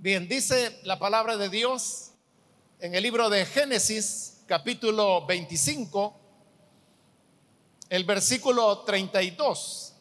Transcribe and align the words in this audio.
Bien, 0.00 0.28
dice 0.28 0.78
la 0.84 0.96
palabra 0.96 1.36
de 1.36 1.48
Dios 1.48 2.12
en 2.78 2.94
el 2.94 3.02
libro 3.02 3.28
de 3.28 3.44
Génesis, 3.44 4.44
capítulo 4.46 5.26
25, 5.26 6.14
el 7.88 8.04
versículo 8.04 8.84
32. 8.84 9.94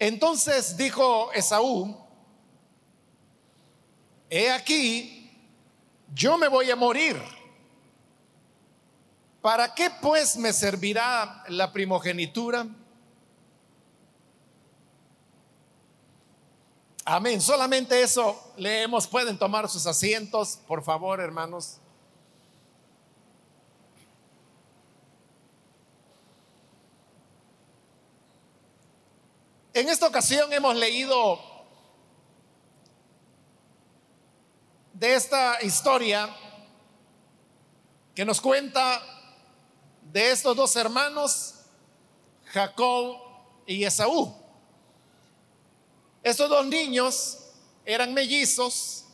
Entonces 0.00 0.76
dijo 0.76 1.30
Esaú, 1.32 1.96
he 4.28 4.50
aquí, 4.50 5.30
yo 6.12 6.36
me 6.36 6.48
voy 6.48 6.72
a 6.72 6.76
morir. 6.76 7.22
¿Para 9.40 9.72
qué 9.72 9.92
pues 10.02 10.36
me 10.36 10.52
servirá 10.52 11.44
la 11.50 11.72
primogenitura? 11.72 12.66
Amén. 17.08 17.40
Solamente 17.40 18.02
eso 18.02 18.52
leemos. 18.56 19.06
Pueden 19.06 19.38
tomar 19.38 19.68
sus 19.68 19.86
asientos, 19.86 20.58
por 20.66 20.82
favor, 20.82 21.20
hermanos. 21.20 21.78
En 29.72 29.88
esta 29.88 30.08
ocasión 30.08 30.52
hemos 30.52 30.74
leído 30.74 31.38
de 34.92 35.14
esta 35.14 35.62
historia 35.62 36.34
que 38.16 38.24
nos 38.24 38.40
cuenta 38.40 39.00
de 40.02 40.32
estos 40.32 40.56
dos 40.56 40.74
hermanos, 40.74 41.54
Jacob 42.46 43.18
y 43.64 43.84
Esaú. 43.84 44.45
Estos 46.26 46.50
dos 46.50 46.66
niños 46.66 47.38
eran 47.84 48.12
mellizos, 48.12 49.04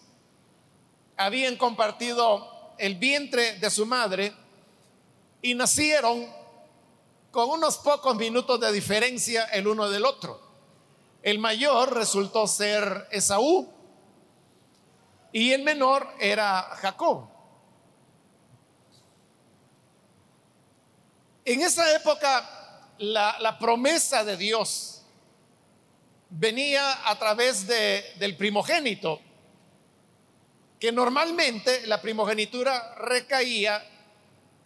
habían 1.15 1.59
compartido 1.59 2.73
el 2.79 2.95
vientre 2.95 3.59
de 3.59 3.71
su 3.71 3.85
madre 3.85 4.33
y 5.43 5.53
nacieron 5.53 6.27
con 7.31 7.51
unos 7.51 7.77
pocos 7.77 8.17
minutos 8.17 8.59
de 8.61 8.73
diferencia 8.73 9.45
el 9.53 9.67
uno 9.69 9.91
del 9.91 10.07
otro. 10.07 10.41
El 11.23 11.39
mayor 11.39 11.95
resultó 11.95 12.47
ser 12.47 13.09
Esaú 13.11 13.71
y 15.33 15.53
el 15.53 15.65
menor 15.65 16.09
era 16.19 16.63
Jacob. 16.81 17.29
En 21.45 21.61
esa 21.61 21.95
época 21.95 22.89
la, 22.97 23.37
la 23.39 23.59
promesa 23.59 24.25
de 24.25 24.39
Dios 24.39 25.02
venía 26.33 27.09
a 27.09 27.19
través 27.19 27.67
de, 27.67 28.05
del 28.19 28.37
primogénito, 28.37 29.21
que 30.81 30.91
normalmente 30.91 31.87
la 31.87 32.01
primogenitura 32.01 32.95
recaía 32.97 33.87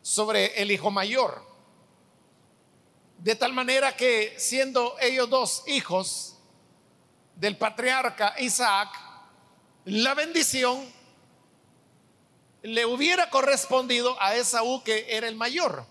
sobre 0.01 0.63
el 0.63 0.71
hijo 0.71 0.91
mayor. 0.91 1.45
De 3.19 3.35
tal 3.35 3.53
manera 3.53 3.97
que 3.97 4.35
siendo 4.39 4.97
ellos 5.01 5.29
dos 5.29 5.65
hijos 5.67 6.37
del 7.35 7.57
patriarca 7.57 8.35
Isaac, 8.39 8.89
la 9.85 10.15
bendición 10.15 10.93
le 12.63 12.87
hubiera 12.87 13.29
correspondido 13.31 14.17
a 14.21 14.37
Esaú 14.37 14.83
que 14.85 15.07
era 15.09 15.29
el 15.29 15.35
mayor. 15.35 15.85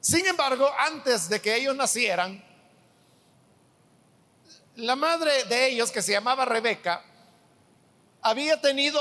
Sin 0.00 0.26
embargo, 0.26 0.68
antes 0.78 1.28
de 1.28 1.40
que 1.40 1.56
ellos 1.56 1.74
nacieran, 1.74 2.44
la 4.78 4.94
madre 4.94 5.44
de 5.44 5.66
ellos, 5.70 5.90
que 5.90 6.02
se 6.02 6.12
llamaba 6.12 6.44
Rebeca, 6.44 7.04
había 8.22 8.60
tenido, 8.60 9.00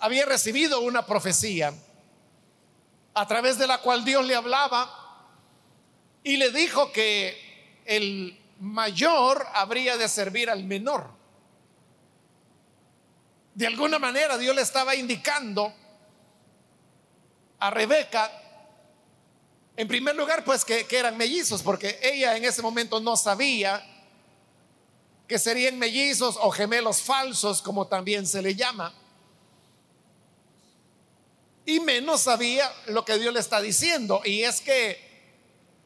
había 0.00 0.24
recibido 0.24 0.80
una 0.80 1.04
profecía 1.04 1.74
a 3.12 3.26
través 3.26 3.58
de 3.58 3.66
la 3.66 3.78
cual 3.78 4.02
Dios 4.02 4.24
le 4.24 4.34
hablaba 4.34 5.26
y 6.22 6.38
le 6.38 6.50
dijo 6.52 6.90
que 6.90 7.82
el 7.84 8.40
mayor 8.60 9.46
habría 9.52 9.98
de 9.98 10.08
servir 10.08 10.48
al 10.48 10.64
menor. 10.64 11.10
De 13.54 13.66
alguna 13.66 13.98
manera 13.98 14.38
Dios 14.38 14.56
le 14.56 14.62
estaba 14.62 14.94
indicando 14.94 15.70
a 17.58 17.70
Rebeca, 17.70 18.32
en 19.76 19.86
primer 19.86 20.16
lugar, 20.16 20.44
pues 20.44 20.64
que, 20.64 20.86
que 20.86 20.96
eran 20.96 21.18
mellizos, 21.18 21.62
porque 21.62 21.98
ella 22.02 22.38
en 22.38 22.44
ese 22.46 22.62
momento 22.62 23.00
no 23.00 23.18
sabía 23.18 23.97
que 25.28 25.38
serían 25.38 25.78
mellizos 25.78 26.36
o 26.40 26.50
gemelos 26.50 27.02
falsos, 27.02 27.60
como 27.60 27.86
también 27.86 28.26
se 28.26 28.40
le 28.40 28.54
llama. 28.54 28.94
Y 31.66 31.80
menos 31.80 32.22
sabía 32.22 32.72
lo 32.86 33.04
que 33.04 33.18
Dios 33.18 33.34
le 33.34 33.40
está 33.40 33.60
diciendo, 33.60 34.22
y 34.24 34.42
es 34.42 34.62
que 34.62 35.06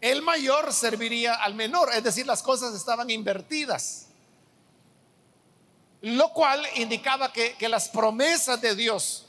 el 0.01 0.23
mayor 0.23 0.73
serviría 0.73 1.35
al 1.35 1.55
menor, 1.55 1.91
es 1.93 2.05
decir, 2.05 2.25
las 2.25 2.41
cosas 2.41 2.73
estaban 2.73 3.11
invertidas. 3.11 4.07
Lo 6.03 6.33
cual 6.33 6.65
indicaba 6.77 7.33
que, 7.33 7.55
que 7.55 7.69
las 7.69 7.89
promesas 7.89 8.61
de 8.61 8.77
Dios, 8.77 9.27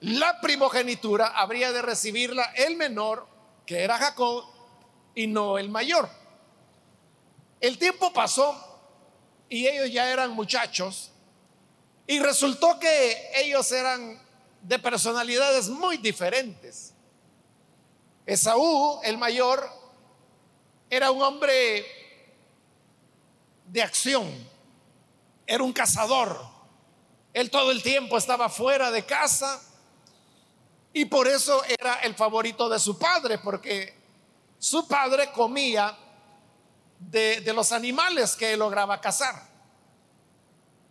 la 0.00 0.40
primogenitura, 0.40 1.28
habría 1.28 1.70
de 1.70 1.82
recibirla 1.82 2.44
el 2.56 2.76
menor, 2.76 3.28
que 3.64 3.80
era 3.80 3.96
Jacob, 3.96 4.44
y 5.14 5.28
no 5.28 5.56
el 5.58 5.68
mayor. 5.68 6.08
El 7.60 7.78
tiempo 7.78 8.12
pasó 8.12 8.71
y 9.52 9.68
ellos 9.68 9.92
ya 9.92 10.10
eran 10.10 10.30
muchachos. 10.30 11.10
Y 12.06 12.18
resultó 12.20 12.78
que 12.78 13.32
ellos 13.34 13.70
eran 13.70 14.18
de 14.62 14.78
personalidades 14.78 15.68
muy 15.68 15.98
diferentes. 15.98 16.94
Esaú, 18.24 19.00
el 19.04 19.18
mayor, 19.18 19.68
era 20.88 21.10
un 21.10 21.20
hombre 21.20 21.84
de 23.66 23.82
acción, 23.82 24.26
era 25.46 25.62
un 25.62 25.72
cazador. 25.74 26.40
Él 27.34 27.50
todo 27.50 27.72
el 27.72 27.82
tiempo 27.82 28.16
estaba 28.16 28.48
fuera 28.48 28.90
de 28.90 29.04
casa 29.04 29.60
y 30.94 31.04
por 31.04 31.28
eso 31.28 31.62
era 31.64 31.96
el 31.96 32.14
favorito 32.14 32.70
de 32.70 32.78
su 32.78 32.98
padre, 32.98 33.36
porque 33.36 33.94
su 34.58 34.88
padre 34.88 35.30
comía 35.30 35.94
de, 37.10 37.52
los 37.52 37.72
animales 37.72 38.36
que 38.36 38.52
él 38.52 38.58
lograba 38.58 39.00
cazar. 39.00 39.50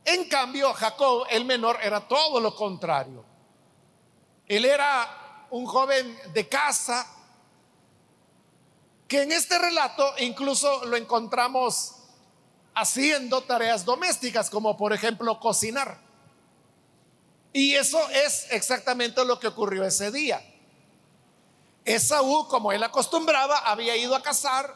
En 0.04 0.28
cambio, 0.28 0.74
Jacob, 0.74 1.26
el 1.30 1.46
menor, 1.46 1.78
era 1.82 2.08
todo 2.08 2.40
lo 2.40 2.56
contrario. 2.56 3.24
Él 4.48 4.66
era 4.66 5.48
un 5.52 5.66
joven 5.66 6.18
de 6.34 6.48
casa 6.48 7.06
que 9.08 9.24
en 9.24 9.32
este 9.32 9.60
relato 9.60 10.14
incluso 10.20 10.86
lo 10.86 10.96
encontramos 10.96 11.96
haciendo 12.74 13.42
tareas 13.42 13.86
domésticas, 13.86 14.50
como 14.50 14.78
por 14.78 14.94
ejemplo 14.94 15.40
cocinar. 15.40 16.00
Y 17.54 17.76
eso 17.76 18.00
es 18.10 18.48
exactamente 18.52 19.24
lo 19.26 19.40
que 19.40 19.48
ocurrió 19.48 19.84
ese 19.84 20.12
día. 20.12 20.42
Esaú, 21.84 22.48
como 22.48 22.72
él 22.72 22.84
acostumbraba, 22.84 23.58
había 23.58 23.98
ido 23.98 24.16
a 24.16 24.22
cazar 24.22 24.76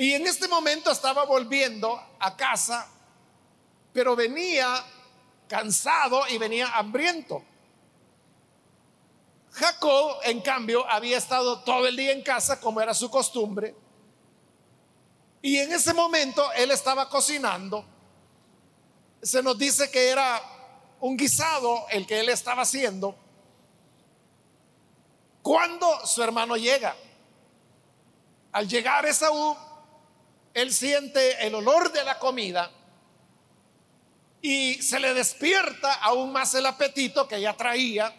y 0.00 0.14
en 0.14 0.24
este 0.28 0.46
momento 0.46 0.92
estaba 0.92 1.24
volviendo 1.24 2.00
a 2.20 2.36
casa, 2.36 2.88
pero 3.92 4.14
venía 4.14 4.84
cansado 5.48 6.26
y 6.28 6.38
venía 6.38 6.68
hambriento. 6.68 7.42
Jacob, 9.50 10.18
en 10.22 10.40
cambio, 10.40 10.88
había 10.88 11.18
estado 11.18 11.64
todo 11.64 11.88
el 11.88 11.96
día 11.96 12.12
en 12.12 12.22
casa 12.22 12.60
como 12.60 12.80
era 12.80 12.94
su 12.94 13.10
costumbre. 13.10 13.74
Y 15.42 15.58
en 15.58 15.72
ese 15.72 15.92
momento 15.92 16.48
él 16.52 16.70
estaba 16.70 17.08
cocinando. 17.08 17.84
Se 19.20 19.42
nos 19.42 19.58
dice 19.58 19.90
que 19.90 20.10
era 20.10 20.40
un 21.00 21.16
guisado 21.16 21.86
el 21.90 22.06
que 22.06 22.20
él 22.20 22.28
estaba 22.28 22.62
haciendo. 22.62 23.16
Cuando 25.42 26.06
su 26.06 26.22
hermano 26.22 26.56
llega, 26.56 26.94
al 28.52 28.68
llegar 28.68 29.04
Esaú, 29.04 29.56
él 30.60 30.72
siente 30.72 31.46
el 31.46 31.54
olor 31.54 31.92
de 31.92 32.04
la 32.04 32.18
comida 32.18 32.70
y 34.40 34.74
se 34.82 35.00
le 35.00 35.14
despierta 35.14 35.94
aún 35.94 36.32
más 36.32 36.54
el 36.54 36.66
apetito 36.66 37.26
que 37.26 37.40
ya 37.40 37.56
traía. 37.56 38.14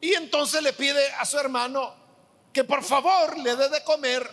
Y 0.00 0.14
entonces 0.14 0.62
le 0.62 0.72
pide 0.72 1.12
a 1.14 1.24
su 1.24 1.38
hermano 1.38 1.94
que 2.52 2.64
por 2.64 2.82
favor 2.82 3.38
le 3.38 3.56
dé 3.56 3.68
de 3.68 3.82
comer 3.84 4.28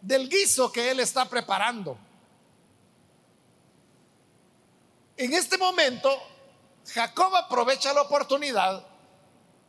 del 0.00 0.28
guiso 0.28 0.72
que 0.72 0.90
él 0.90 1.00
está 1.00 1.28
preparando. 1.28 1.98
En 5.16 5.32
este 5.34 5.58
momento, 5.58 6.10
Jacob 6.86 7.34
aprovecha 7.36 7.92
la 7.92 8.02
oportunidad 8.02 8.86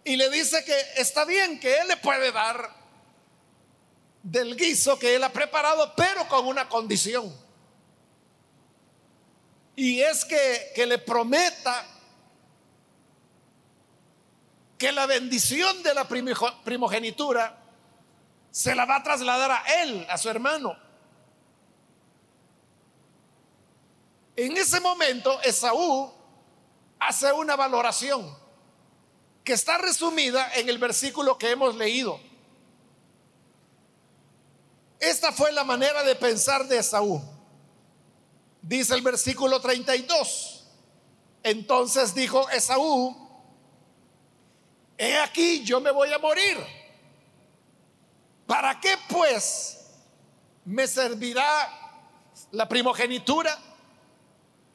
y 0.04 0.16
le 0.16 0.30
dice 0.30 0.63
que 0.66 0.75
está 0.98 1.25
bien, 1.25 1.60
que 1.60 1.78
él 1.78 1.88
le 1.88 1.98
puede 1.98 2.31
dar 2.31 2.82
del 4.23 4.55
guiso 4.55 4.97
que 4.97 5.15
él 5.15 5.23
ha 5.23 5.31
preparado, 5.31 5.93
pero 5.95 6.27
con 6.29 6.47
una 6.47 6.67
condición. 6.69 7.31
Y 9.75 10.01
es 10.01 10.23
que, 10.23 10.71
que 10.73 10.85
le 10.85 10.97
prometa 10.97 11.85
que 14.77 14.91
la 14.91 15.05
bendición 15.05 15.83
de 15.83 15.93
la 15.93 16.07
primogenitura 16.07 17.59
se 18.51 18.75
la 18.75 18.85
va 18.85 18.97
a 18.97 19.03
trasladar 19.03 19.51
a 19.51 19.63
él, 19.81 20.05
a 20.09 20.17
su 20.17 20.29
hermano. 20.29 20.77
En 24.35 24.55
ese 24.57 24.79
momento, 24.79 25.41
Esaú 25.41 26.13
hace 26.99 27.31
una 27.31 27.55
valoración 27.55 28.37
que 29.43 29.53
está 29.53 29.77
resumida 29.77 30.53
en 30.55 30.69
el 30.69 30.77
versículo 30.77 31.37
que 31.37 31.51
hemos 31.51 31.75
leído. 31.75 32.19
Esta 35.03 35.33
fue 35.33 35.51
la 35.51 35.65
manera 35.65 36.01
de 36.03 36.15
pensar 36.15 36.65
de 36.65 36.77
Esaú. 36.77 37.21
Dice 38.61 38.95
el 38.95 39.01
versículo 39.01 39.59
32. 39.59 40.65
Entonces 41.44 42.15
dijo 42.15 42.50
Esaú, 42.50 43.13
he 44.97 45.17
aquí 45.19 45.61
yo 45.65 45.81
me 45.81 45.91
voy 45.91 46.13
a 46.13 46.19
morir. 46.19 46.57
¿Para 48.47 48.79
qué 48.79 48.97
pues 49.09 49.88
me 50.63 50.88
servirá 50.88 52.07
la 52.51 52.69
primogenitura? 52.69 53.59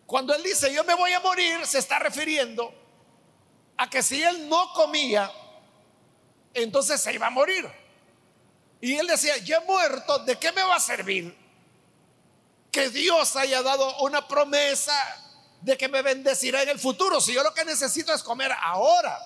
Cuando 0.04 0.34
él 0.34 0.42
dice 0.42 0.74
yo 0.74 0.84
me 0.84 0.92
voy 0.92 1.14
a 1.14 1.20
morir, 1.20 1.64
se 1.64 1.78
está 1.78 1.98
refiriendo 1.98 2.70
a 3.78 3.88
que 3.88 4.02
si 4.02 4.22
él 4.22 4.46
no 4.46 4.74
comía, 4.74 5.32
entonces 6.52 7.00
se 7.00 7.14
iba 7.14 7.28
a 7.28 7.30
morir. 7.30 7.77
Y 8.80 8.94
él 8.94 9.06
decía, 9.06 9.36
ya 9.38 9.60
muerto, 9.60 10.20
¿de 10.20 10.38
qué 10.38 10.52
me 10.52 10.62
va 10.62 10.76
a 10.76 10.80
servir? 10.80 11.36
Que 12.70 12.90
Dios 12.90 13.34
haya 13.36 13.62
dado 13.62 13.98
una 14.00 14.26
promesa 14.28 14.94
de 15.60 15.76
que 15.76 15.88
me 15.88 16.02
bendecirá 16.02 16.62
en 16.62 16.68
el 16.68 16.78
futuro, 16.78 17.20
si 17.20 17.32
yo 17.32 17.42
lo 17.42 17.52
que 17.52 17.64
necesito 17.64 18.12
es 18.14 18.22
comer 18.22 18.52
ahora. 18.60 19.18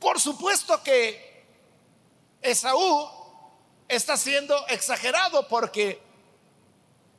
Por 0.00 0.20
supuesto 0.20 0.82
que 0.82 1.44
Esaú 2.42 3.08
está 3.88 4.16
siendo 4.16 4.66
exagerado 4.68 5.46
porque 5.48 6.04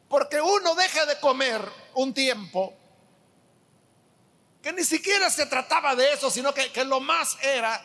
porque 0.07 0.39
uno 0.41 0.73
deja 0.75 1.05
de 1.05 1.19
comer 1.19 1.61
un 1.95 2.13
tiempo 2.13 2.73
que 4.62 4.74
ni 4.74 4.83
siquiera 4.83 5.30
se 5.30 5.45
trataba 5.45 5.95
de 5.95 6.13
eso, 6.13 6.30
sino 6.30 6.54
que, 6.54 6.71
lo 6.86 7.00
más 7.00 7.38
era 7.42 7.83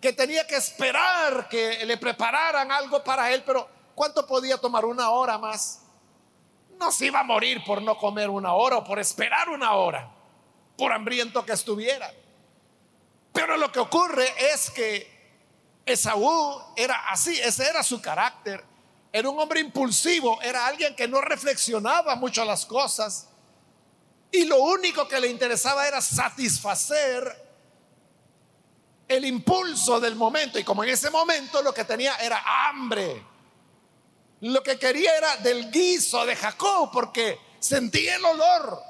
que 0.00 0.12
tenía 0.12 0.46
que 0.46 0.56
esperar 0.56 1.48
que 1.48 1.84
le 1.86 1.96
prepararan 1.96 2.70
algo 2.72 3.02
para 3.04 3.32
él, 3.32 3.42
pero 3.46 3.68
¿cuánto 3.94 4.26
podía 4.26 4.58
tomar? 4.58 4.84
Una 4.84 5.10
hora 5.10 5.38
más. 5.38 5.82
No 6.78 6.90
se 6.90 7.06
iba 7.06 7.20
a 7.20 7.24
morir 7.24 7.62
por 7.64 7.80
no 7.80 7.96
comer 7.96 8.28
una 8.28 8.52
hora 8.52 8.78
o 8.78 8.84
por 8.84 8.98
esperar 8.98 9.48
una 9.48 9.74
hora, 9.74 10.10
por 10.76 10.92
hambriento 10.92 11.44
que 11.46 11.52
estuviera. 11.52 12.12
Pero 13.32 13.56
lo 13.56 13.70
que 13.70 13.78
ocurre 13.78 14.26
es 14.52 14.70
que 14.70 15.12
Esaú 15.86 16.60
era 16.76 17.10
así, 17.10 17.38
ese 17.40 17.68
era 17.68 17.82
su 17.82 18.00
carácter. 18.00 18.64
Era 19.12 19.28
un 19.28 19.38
hombre 19.38 19.60
impulsivo, 19.60 20.40
era 20.40 20.66
alguien 20.66 20.96
que 20.96 21.06
no 21.06 21.20
reflexionaba 21.20 22.16
mucho 22.16 22.44
las 22.44 22.64
cosas. 22.64 23.28
Y 24.32 24.46
lo 24.46 24.62
único 24.62 25.06
que 25.06 25.20
le 25.20 25.28
interesaba 25.28 25.86
era 25.86 26.00
satisfacer 26.00 27.42
el 29.06 29.26
impulso 29.26 30.00
del 30.00 30.16
momento. 30.16 30.58
Y 30.58 30.64
como 30.64 30.82
en 30.82 30.90
ese 30.90 31.10
momento 31.10 31.62
lo 31.62 31.74
que 31.74 31.84
tenía 31.84 32.16
era 32.16 32.42
hambre. 32.68 33.22
Lo 34.40 34.62
que 34.62 34.78
quería 34.78 35.14
era 35.16 35.36
del 35.36 35.70
guiso 35.70 36.24
de 36.24 36.34
Jacob 36.34 36.90
porque 36.90 37.38
sentía 37.60 38.16
el 38.16 38.24
olor. 38.24 38.82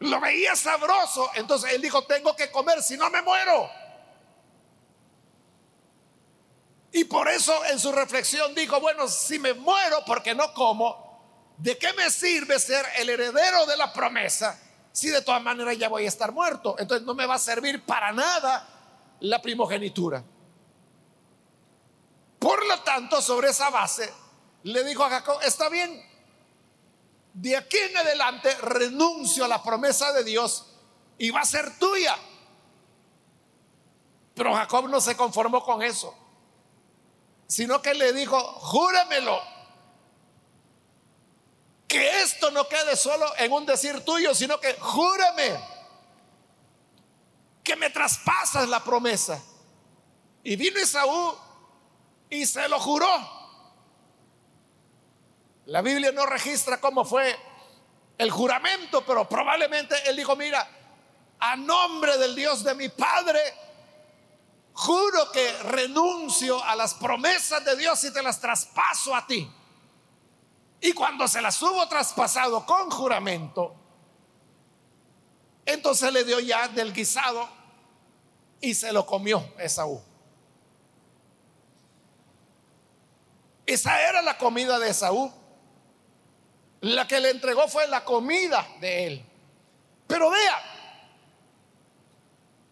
Lo 0.00 0.18
veía 0.18 0.56
sabroso. 0.56 1.30
Entonces 1.34 1.74
él 1.74 1.82
dijo, 1.82 2.04
tengo 2.04 2.34
que 2.34 2.50
comer, 2.50 2.82
si 2.82 2.96
no 2.96 3.10
me 3.10 3.20
muero. 3.20 3.68
Y 6.90 7.04
por 7.04 7.28
eso 7.28 7.64
en 7.66 7.78
su 7.78 7.92
reflexión 7.92 8.54
dijo, 8.54 8.80
bueno, 8.80 9.08
si 9.08 9.38
me 9.38 9.52
muero 9.52 10.02
porque 10.06 10.34
no 10.34 10.54
como, 10.54 11.07
¿de 11.58 11.76
qué 11.76 11.92
me 11.92 12.10
sirve 12.10 12.58
ser 12.58 12.86
el 12.96 13.10
heredero 13.10 13.66
de 13.66 13.76
la 13.76 13.92
promesa 13.92 14.58
si 14.92 15.10
de 15.10 15.22
todas 15.22 15.42
maneras 15.42 15.76
ya 15.76 15.88
voy 15.88 16.04
a 16.04 16.08
estar 16.08 16.32
muerto? 16.32 16.76
Entonces 16.78 17.06
no 17.06 17.14
me 17.14 17.26
va 17.26 17.34
a 17.34 17.38
servir 17.38 17.84
para 17.84 18.12
nada 18.12 18.66
la 19.20 19.42
primogenitura. 19.42 20.24
Por 22.38 22.64
lo 22.66 22.80
tanto, 22.82 23.20
sobre 23.20 23.50
esa 23.50 23.68
base, 23.70 24.12
le 24.62 24.84
dijo 24.84 25.04
a 25.04 25.10
Jacob, 25.10 25.40
está 25.42 25.68
bien, 25.68 26.00
de 27.34 27.56
aquí 27.56 27.76
en 27.76 27.96
adelante 27.96 28.54
renuncio 28.62 29.44
a 29.44 29.48
la 29.48 29.62
promesa 29.62 30.12
de 30.12 30.24
Dios 30.24 30.66
y 31.18 31.30
va 31.30 31.40
a 31.40 31.44
ser 31.44 31.78
tuya. 31.78 32.16
Pero 34.34 34.54
Jacob 34.54 34.88
no 34.88 35.00
se 35.00 35.16
conformó 35.16 35.64
con 35.64 35.82
eso, 35.82 36.14
sino 37.48 37.82
que 37.82 37.94
le 37.94 38.12
dijo, 38.12 38.40
júramelo, 38.40 39.40
no 42.50 42.68
quede 42.68 42.96
solo 42.96 43.26
en 43.36 43.52
un 43.52 43.66
decir 43.66 44.04
tuyo, 44.04 44.34
sino 44.34 44.58
que 44.60 44.74
júrame 44.74 45.58
que 47.62 47.76
me 47.76 47.90
traspasas 47.90 48.68
la 48.68 48.82
promesa. 48.82 49.42
Y 50.42 50.56
vino 50.56 50.78
Esaú 50.78 51.36
y 52.30 52.46
se 52.46 52.68
lo 52.68 52.78
juró. 52.80 53.06
La 55.66 55.82
Biblia 55.82 56.12
no 56.12 56.24
registra 56.24 56.80
cómo 56.80 57.04
fue 57.04 57.36
el 58.16 58.30
juramento, 58.30 59.04
pero 59.04 59.28
probablemente 59.28 59.94
él 60.08 60.16
dijo, 60.16 60.34
mira, 60.34 60.66
a 61.38 61.56
nombre 61.56 62.16
del 62.16 62.34
Dios 62.34 62.64
de 62.64 62.74
mi 62.74 62.88
Padre, 62.88 63.40
juro 64.72 65.30
que 65.30 65.52
renuncio 65.64 66.62
a 66.64 66.74
las 66.74 66.94
promesas 66.94 67.64
de 67.64 67.76
Dios 67.76 68.02
y 68.04 68.12
te 68.12 68.22
las 68.22 68.40
traspaso 68.40 69.14
a 69.14 69.26
ti. 69.26 69.48
Y 70.80 70.92
cuando 70.92 71.26
se 71.26 71.42
las 71.42 71.60
hubo 71.62 71.88
traspasado 71.88 72.64
con 72.64 72.90
juramento, 72.90 73.74
entonces 75.66 76.12
le 76.12 76.24
dio 76.24 76.40
ya 76.40 76.68
del 76.68 76.92
guisado 76.92 77.48
y 78.60 78.74
se 78.74 78.92
lo 78.92 79.04
comió 79.04 79.44
Esaú. 79.58 80.00
Esa 83.66 84.00
era 84.08 84.22
la 84.22 84.38
comida 84.38 84.78
de 84.78 84.90
Esaú. 84.90 85.30
La 86.80 87.06
que 87.06 87.20
le 87.20 87.30
entregó 87.30 87.68
fue 87.68 87.86
la 87.88 88.04
comida 88.04 88.66
de 88.80 89.06
él. 89.06 89.24
Pero 90.06 90.30
vea, 90.30 90.58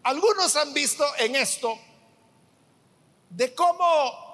algunos 0.01 0.55
han 0.55 0.73
visto 0.73 1.05
en 1.17 1.35
esto 1.35 1.77
de 3.29 3.53
cómo 3.53 4.26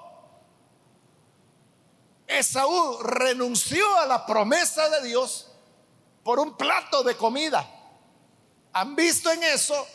Esaú 2.38 2.98
renunció 3.02 3.98
a 3.98 4.06
la 4.06 4.26
promesa 4.26 4.88
de 4.88 5.08
Dios 5.08 5.50
por 6.22 6.38
un 6.38 6.56
plato 6.56 7.02
de 7.02 7.16
comida. 7.16 7.68
Han 8.72 8.96
visto 8.96 9.30
en 9.30 9.42
eso 9.42 9.86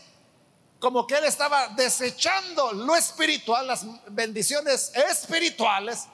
como 0.79 1.05
que 1.05 1.15
él 1.15 1.25
estaba 1.25 1.67
desechando 1.69 2.71
lo 2.71 2.95
espiritual, 2.95 3.67
las 3.67 3.85
bendiciones 4.07 4.91
espirituales, 4.95 6.07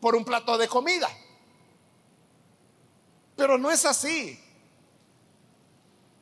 por 0.00 0.14
un 0.14 0.24
plato 0.24 0.58
de 0.58 0.68
comida. 0.68 1.08
Pero 3.36 3.56
no 3.56 3.70
es 3.70 3.84
así. 3.84 4.38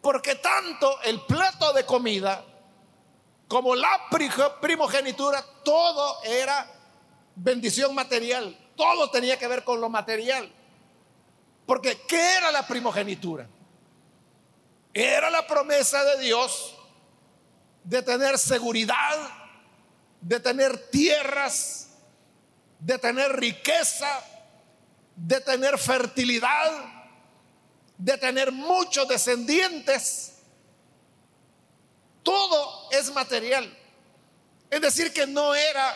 Porque 0.01 0.37
tanto 0.37 1.01
el 1.03 1.21
plato 1.23 1.73
de 1.73 1.85
comida 1.85 2.45
como 3.49 3.75
la 3.75 4.09
primogenitura, 4.61 5.45
todo 5.65 6.23
era 6.25 6.71
bendición 7.35 7.95
material. 7.95 8.57
Todo 8.77 9.11
tenía 9.11 9.39
que 9.39 9.49
ver 9.49 9.65
con 9.65 9.81
lo 9.81 9.89
material. 9.89 10.53
Porque 11.67 12.01
¿qué 12.07 12.37
era 12.37 12.53
la 12.53 12.67
primogenitura? 12.67 13.49
Era 14.95 15.31
la 15.31 15.47
promesa 15.47 16.05
de 16.05 16.23
Dios 16.23 16.75
de 17.83 18.03
tener 18.03 18.39
seguridad, 18.39 19.31
de 20.21 20.41
tener 20.41 20.91
tierras, 20.91 21.89
de 22.79 22.99
tener 22.99 23.33
riqueza, 23.37 24.23
de 25.15 25.41
tener 25.41 25.79
fertilidad, 25.79 26.73
de 27.97 28.19
tener 28.19 28.53
muchos 28.53 29.07
descendientes. 29.09 30.39
Todo 32.23 32.91
es 32.91 33.13
material. 33.13 33.77
Es 34.71 34.81
decir, 34.81 35.13
que 35.13 35.27
no 35.27 35.55
era 35.55 35.95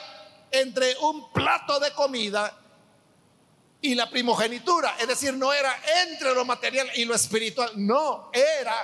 entre 0.52 0.96
un 0.98 1.32
plato 1.32 1.80
de 1.80 1.92
comida 1.92 2.56
y 3.82 3.94
la 3.94 4.10
primogenitura. 4.10 4.96
Es 4.98 5.08
decir, 5.08 5.34
no 5.34 5.52
era 5.52 5.74
entre 6.04 6.34
lo 6.34 6.44
material 6.44 6.90
y 6.94 7.04
lo 7.04 7.14
espiritual. 7.14 7.72
No, 7.76 8.30
era 8.32 8.74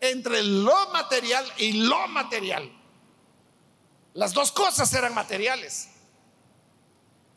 entre 0.00 0.42
lo 0.42 0.88
material 0.90 1.44
y 1.58 1.72
lo 1.72 2.06
material. 2.08 2.70
Las 4.14 4.32
dos 4.32 4.52
cosas 4.52 4.92
eran 4.94 5.14
materiales. 5.14 5.88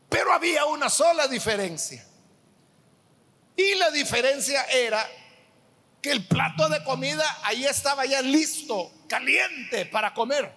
Pero 0.10 0.34
había 0.34 0.66
una 0.66 0.90
sola 0.90 1.28
diferencia. 1.28 2.06
Y 3.56 3.76
la 3.76 3.92
diferencia 3.92 4.64
era 4.64 5.08
que 6.02 6.12
el 6.12 6.26
plato 6.26 6.70
de 6.70 6.84
comida 6.84 7.40
ahí 7.44 7.66
estaba 7.66 8.06
ya 8.06 8.22
listo, 8.22 8.92
caliente 9.08 9.86
para 9.86 10.14
comer. 10.14 10.50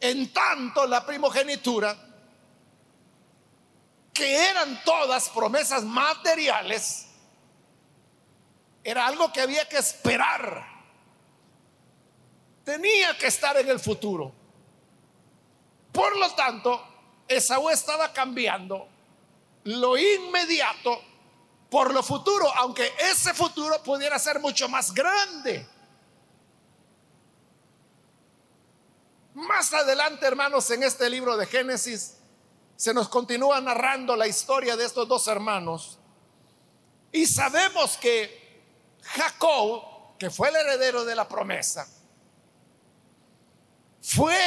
En 0.00 0.32
tanto 0.32 0.86
la 0.86 1.04
primogenitura, 1.04 2.07
que 4.18 4.50
eran 4.50 4.82
todas 4.82 5.28
promesas 5.28 5.84
materiales, 5.84 7.06
era 8.82 9.06
algo 9.06 9.32
que 9.32 9.40
había 9.40 9.68
que 9.68 9.78
esperar. 9.78 10.66
Tenía 12.64 13.16
que 13.16 13.28
estar 13.28 13.56
en 13.58 13.68
el 13.68 13.78
futuro. 13.78 14.32
Por 15.92 16.16
lo 16.16 16.34
tanto, 16.34 16.84
Esaú 17.28 17.70
estaba 17.70 18.12
cambiando 18.12 18.88
lo 19.64 19.96
inmediato 19.96 21.00
por 21.70 21.94
lo 21.94 22.02
futuro, 22.02 22.52
aunque 22.56 22.92
ese 22.98 23.32
futuro 23.34 23.80
pudiera 23.84 24.18
ser 24.18 24.40
mucho 24.40 24.68
más 24.68 24.92
grande. 24.92 25.64
Más 29.34 29.72
adelante, 29.72 30.26
hermanos, 30.26 30.68
en 30.72 30.82
este 30.82 31.08
libro 31.08 31.36
de 31.36 31.46
Génesis, 31.46 32.17
se 32.78 32.94
nos 32.94 33.08
continúa 33.08 33.60
narrando 33.60 34.14
la 34.14 34.28
historia 34.28 34.76
de 34.76 34.84
estos 34.84 35.08
dos 35.08 35.26
hermanos. 35.26 35.98
Y 37.10 37.26
sabemos 37.26 37.96
que 37.96 38.62
Jacob, 39.02 40.16
que 40.16 40.30
fue 40.30 40.50
el 40.50 40.54
heredero 40.54 41.04
de 41.04 41.16
la 41.16 41.26
promesa, 41.26 41.88
fue 44.00 44.38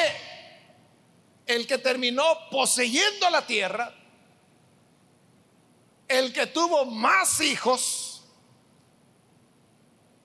el 1.46 1.68
que 1.68 1.78
terminó 1.78 2.24
poseyendo 2.50 3.30
la 3.30 3.46
tierra 3.46 3.94
el 6.08 6.32
que 6.32 6.48
tuvo 6.48 6.86
más 6.86 7.42
hijos, 7.42 8.24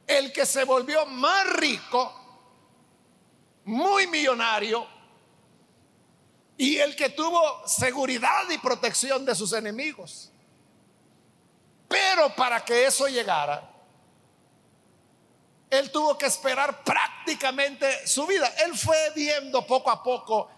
el 0.07 0.33
que 0.33 0.47
se 0.47 0.63
volvió 0.63 1.07
más 1.07 1.49
rico, 1.55 2.13
muy 3.65 4.07
millonario, 4.07 4.87
y 6.59 6.79
el 6.79 6.97
que 6.97 7.11
tuvo 7.11 7.67
seguridad 7.67 8.49
y 8.51 8.59
protección 8.59 9.25
de 9.25 9.35
sus 9.35 9.53
enemigos. 9.53 10.31
Pero 11.89 12.35
para 12.35 12.65
que 12.65 12.87
eso 12.87 13.07
llegara, 13.09 13.71
él 15.69 15.91
tuvo 15.91 16.17
que 16.17 16.27
esperar 16.27 16.83
prácticamente 16.83 18.07
su 18.07 18.27
vida. 18.27 18.47
Él 18.65 18.77
fue 18.77 18.97
viendo 19.15 19.67
poco 19.67 19.91
a 19.91 20.03
poco 20.03 20.49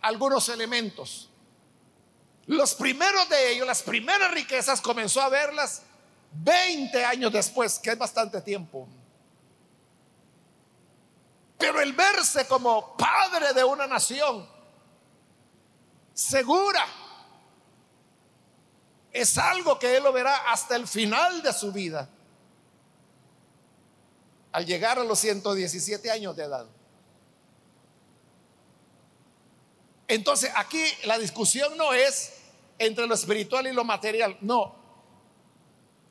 algunos 0.00 0.48
elementos. 0.48 1.30
Los 2.46 2.74
primeros 2.74 3.28
de 3.28 3.52
ellos, 3.52 3.66
las 3.66 3.82
primeras 3.82 4.30
riquezas, 4.30 4.80
comenzó 4.80 5.20
a 5.20 5.28
verlas 5.28 5.82
20 6.32 7.04
años 7.04 7.32
después, 7.32 7.78
que 7.78 7.90
es 7.90 7.98
bastante 7.98 8.40
tiempo. 8.40 8.88
Pero 11.58 11.80
el 11.80 11.92
verse 11.92 12.46
como 12.46 12.96
padre 12.96 13.52
de 13.52 13.64
una 13.64 13.86
nación 13.86 14.48
segura 16.18 16.84
es 19.12 19.38
algo 19.38 19.78
que 19.78 19.96
él 19.96 20.02
lo 20.02 20.12
verá 20.12 20.50
hasta 20.50 20.74
el 20.74 20.88
final 20.88 21.42
de 21.42 21.52
su 21.52 21.70
vida, 21.70 22.08
al 24.50 24.66
llegar 24.66 24.98
a 24.98 25.04
los 25.04 25.20
117 25.20 26.10
años 26.10 26.34
de 26.34 26.42
edad. 26.42 26.66
Entonces 30.08 30.50
aquí 30.56 30.82
la 31.04 31.18
discusión 31.18 31.76
no 31.76 31.92
es 31.92 32.34
entre 32.78 33.06
lo 33.06 33.14
espiritual 33.14 33.68
y 33.68 33.72
lo 33.72 33.84
material. 33.84 34.36
No. 34.40 34.74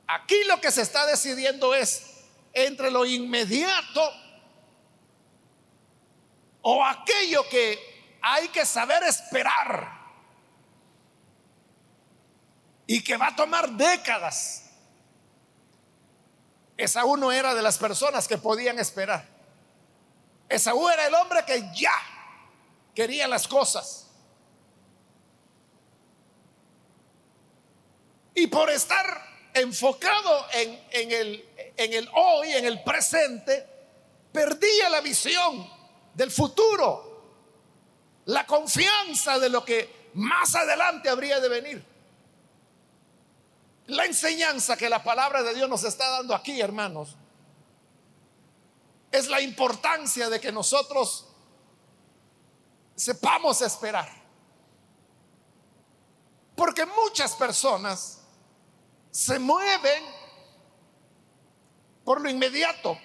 Aquí 0.07 0.41
lo 0.45 0.61
que 0.61 0.71
se 0.71 0.83
está 0.83 1.05
decidiendo 1.05 1.75
es 1.75 2.23
entre 2.53 2.91
lo 2.91 3.05
inmediato 3.05 4.09
o 6.61 6.83
aquello 6.85 7.47
que 7.49 8.17
hay 8.21 8.47
que 8.49 8.65
saber 8.65 9.03
esperar 9.03 9.96
y 12.87 13.03
que 13.03 13.17
va 13.17 13.27
a 13.27 13.35
tomar 13.35 13.69
décadas. 13.71 14.63
Esaú 16.77 17.17
no 17.17 17.31
era 17.31 17.53
de 17.53 17.61
las 17.61 17.77
personas 17.77 18.27
que 18.27 18.37
podían 18.37 18.79
esperar. 18.79 19.27
Esaú 20.47 20.87
era 20.87 21.05
el 21.05 21.13
hombre 21.13 21.43
que 21.45 21.69
ya 21.75 21.91
quería 22.95 23.27
las 23.27 23.47
cosas. 23.47 24.07
Y 28.33 28.47
por 28.47 28.69
estar 28.69 29.27
enfocado 29.53 30.45
en, 30.53 31.11
el, 31.11 31.73
en 31.75 31.93
el 31.93 32.09
hoy, 32.13 32.53
en 32.53 32.65
el 32.65 32.83
presente, 32.83 33.67
perdía 34.31 34.89
la 34.89 35.01
visión 35.01 35.67
del 36.13 36.31
futuro, 36.31 37.33
la 38.25 38.45
confianza 38.45 39.39
de 39.39 39.49
lo 39.49 39.65
que 39.65 40.11
más 40.13 40.55
adelante 40.55 41.09
habría 41.09 41.39
de 41.39 41.49
venir. 41.49 41.96
La 43.87 44.05
enseñanza 44.05 44.75
que 44.75 44.89
la 44.89 45.01
palabra 45.01 45.43
de 45.43 45.53
Dios 45.53 45.69
nos 45.69 45.83
está 45.83 46.09
dando 46.09 46.35
aquí, 46.35 46.59
hermanos, 46.59 47.15
es 49.11 49.27
la 49.27 49.41
importancia 49.41 50.29
de 50.29 50.39
que 50.41 50.51
nosotros 50.51 51.25
sepamos 52.95 53.61
esperar. 53.61 54.09
Porque 56.55 56.85
muchas 56.85 57.33
personas 57.35 58.19
se 59.11 59.39
mueven 59.39 60.03
por 62.03 62.19
lo 62.19 62.29
inmediato. 62.29 62.97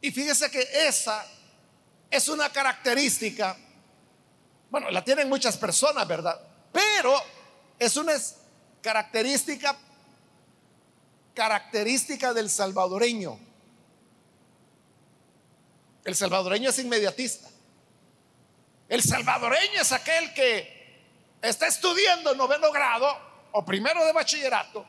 Y 0.00 0.10
fíjese 0.12 0.50
que 0.50 0.66
esa 0.86 1.26
es 2.10 2.28
una 2.28 2.50
característica, 2.50 3.56
bueno, 4.70 4.90
la 4.90 5.04
tienen 5.04 5.28
muchas 5.28 5.56
personas, 5.56 6.06
¿verdad? 6.06 6.40
Pero 6.72 7.39
es 7.80 7.96
una 7.96 8.12
característica 8.82 9.76
característica 11.34 12.34
del 12.34 12.50
salvadoreño. 12.50 13.38
El 16.04 16.14
salvadoreño 16.14 16.68
es 16.68 16.78
inmediatista. 16.78 17.48
El 18.88 19.02
salvadoreño 19.02 19.80
es 19.80 19.92
aquel 19.92 20.34
que 20.34 21.00
está 21.40 21.66
estudiando 21.66 22.34
noveno 22.34 22.70
grado 22.72 23.08
o 23.52 23.64
primero 23.64 24.04
de 24.04 24.12
bachillerato, 24.12 24.86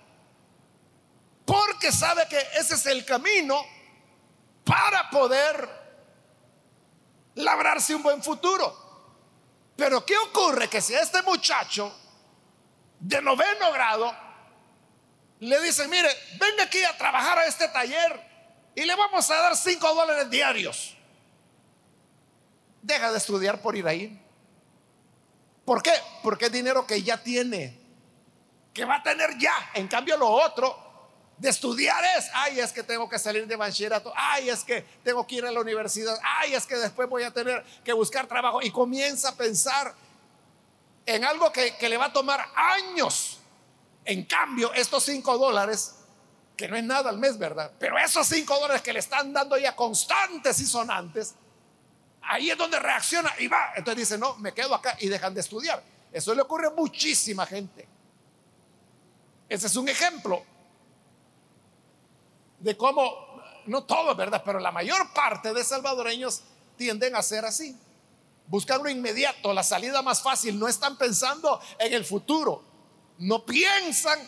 porque 1.45 1.91
sabe 1.91 2.27
que 2.27 2.39
ese 2.59 2.75
es 2.75 2.85
el 2.87 3.05
camino 3.05 3.63
para 4.65 5.09
poder 5.09 5.69
labrarse 7.35 7.95
un 7.95 8.03
buen 8.03 8.21
futuro. 8.21 8.75
Pero 9.77 10.05
¿qué 10.05 10.17
ocurre? 10.17 10.67
Que 10.67 10.81
si 10.81 10.93
este 10.93 11.21
muchacho 11.21 12.00
de 13.01 13.21
noveno 13.21 13.71
grado 13.73 14.15
le 15.39 15.59
dicen, 15.61 15.89
mire, 15.89 16.07
venga 16.39 16.63
aquí 16.63 16.83
a 16.83 16.95
trabajar 16.97 17.39
a 17.39 17.45
este 17.47 17.67
taller 17.67 18.21
y 18.75 18.85
le 18.85 18.95
vamos 18.95 19.29
a 19.29 19.35
dar 19.35 19.57
cinco 19.57 19.93
dólares 19.93 20.29
diarios, 20.29 20.95
deja 22.81 23.11
de 23.11 23.17
estudiar 23.17 23.59
por 23.59 23.75
ir 23.75 23.87
ahí. 23.87 24.21
¿Por 25.65 25.81
qué? 25.81 25.93
Porque 26.21 26.45
es 26.45 26.51
dinero 26.51 26.85
que 26.85 27.01
ya 27.01 27.17
tiene 27.17 27.79
que 28.73 28.85
va 28.85 28.97
a 28.97 29.03
tener 29.03 29.37
ya. 29.37 29.53
En 29.73 29.87
cambio, 29.87 30.15
lo 30.17 30.29
otro 30.29 30.77
de 31.37 31.49
estudiar 31.49 32.03
es, 32.17 32.29
ay, 32.33 32.59
es 32.59 32.71
que 32.71 32.83
tengo 32.83 33.09
que 33.09 33.17
salir 33.17 33.47
de 33.47 33.55
bachillerato, 33.55 34.13
ay, 34.15 34.49
es 34.49 34.63
que 34.63 34.81
tengo 35.03 35.25
que 35.25 35.35
ir 35.35 35.45
a 35.45 35.51
la 35.51 35.59
universidad, 35.59 36.17
ay, 36.23 36.53
es 36.53 36.67
que 36.67 36.75
después 36.75 37.09
voy 37.09 37.23
a 37.23 37.31
tener 37.31 37.65
que 37.83 37.93
buscar 37.93 38.27
trabajo. 38.27 38.61
Y 38.61 38.69
comienza 38.69 39.29
a 39.29 39.35
pensar 39.35 39.93
en 41.05 41.25
algo 41.25 41.51
que, 41.51 41.75
le 41.87 41.97
va 41.97 42.05
a 42.05 42.13
tomar 42.13 42.45
años. 42.55 43.39
En 44.05 44.25
cambio, 44.25 44.73
estos 44.73 45.03
cinco 45.03 45.37
dólares, 45.37 45.95
que 46.55 46.67
no 46.67 46.75
es 46.75 46.83
nada 46.83 47.09
al 47.09 47.17
mes, 47.17 47.37
¿verdad? 47.37 47.71
Pero 47.79 47.97
esos 47.97 48.27
cinco 48.27 48.59
dólares 48.59 48.81
que 48.81 48.93
le 48.93 48.99
están 48.99 49.33
dando 49.33 49.57
ya 49.57 49.75
constantes 49.75 50.59
y 50.59 50.65
sonantes, 50.65 51.35
ahí 52.21 52.49
es 52.49 52.57
donde 52.57 52.79
reacciona 52.79 53.33
y 53.39 53.47
va. 53.47 53.73
Entonces 53.75 54.09
dice, 54.09 54.17
no, 54.17 54.35
me 54.37 54.53
quedo 54.53 54.75
acá 54.75 54.97
y 54.99 55.07
dejan 55.07 55.33
de 55.33 55.41
estudiar. 55.41 55.83
Eso 56.11 56.33
le 56.33 56.41
ocurre 56.41 56.67
a 56.67 56.71
muchísima 56.71 57.45
gente. 57.45 57.87
Ese 59.47 59.67
es 59.67 59.75
un 59.75 59.89
ejemplo 59.89 60.43
de 62.59 62.77
cómo, 62.77 63.41
no 63.65 63.83
todo, 63.83 64.15
¿verdad? 64.15 64.41
Pero 64.45 64.59
la 64.59 64.71
mayor 64.71 65.13
parte 65.13 65.53
de 65.53 65.63
salvadoreños 65.63 66.41
tienden 66.77 67.15
a 67.15 67.21
ser 67.21 67.45
así. 67.45 67.77
Buscan 68.51 68.83
lo 68.83 68.89
inmediato, 68.89 69.53
la 69.53 69.63
salida 69.63 70.01
más 70.01 70.21
fácil. 70.21 70.59
No 70.59 70.67
están 70.67 70.97
pensando 70.97 71.61
en 71.79 71.93
el 71.93 72.03
futuro. 72.03 72.61
No 73.19 73.45
piensan 73.45 74.19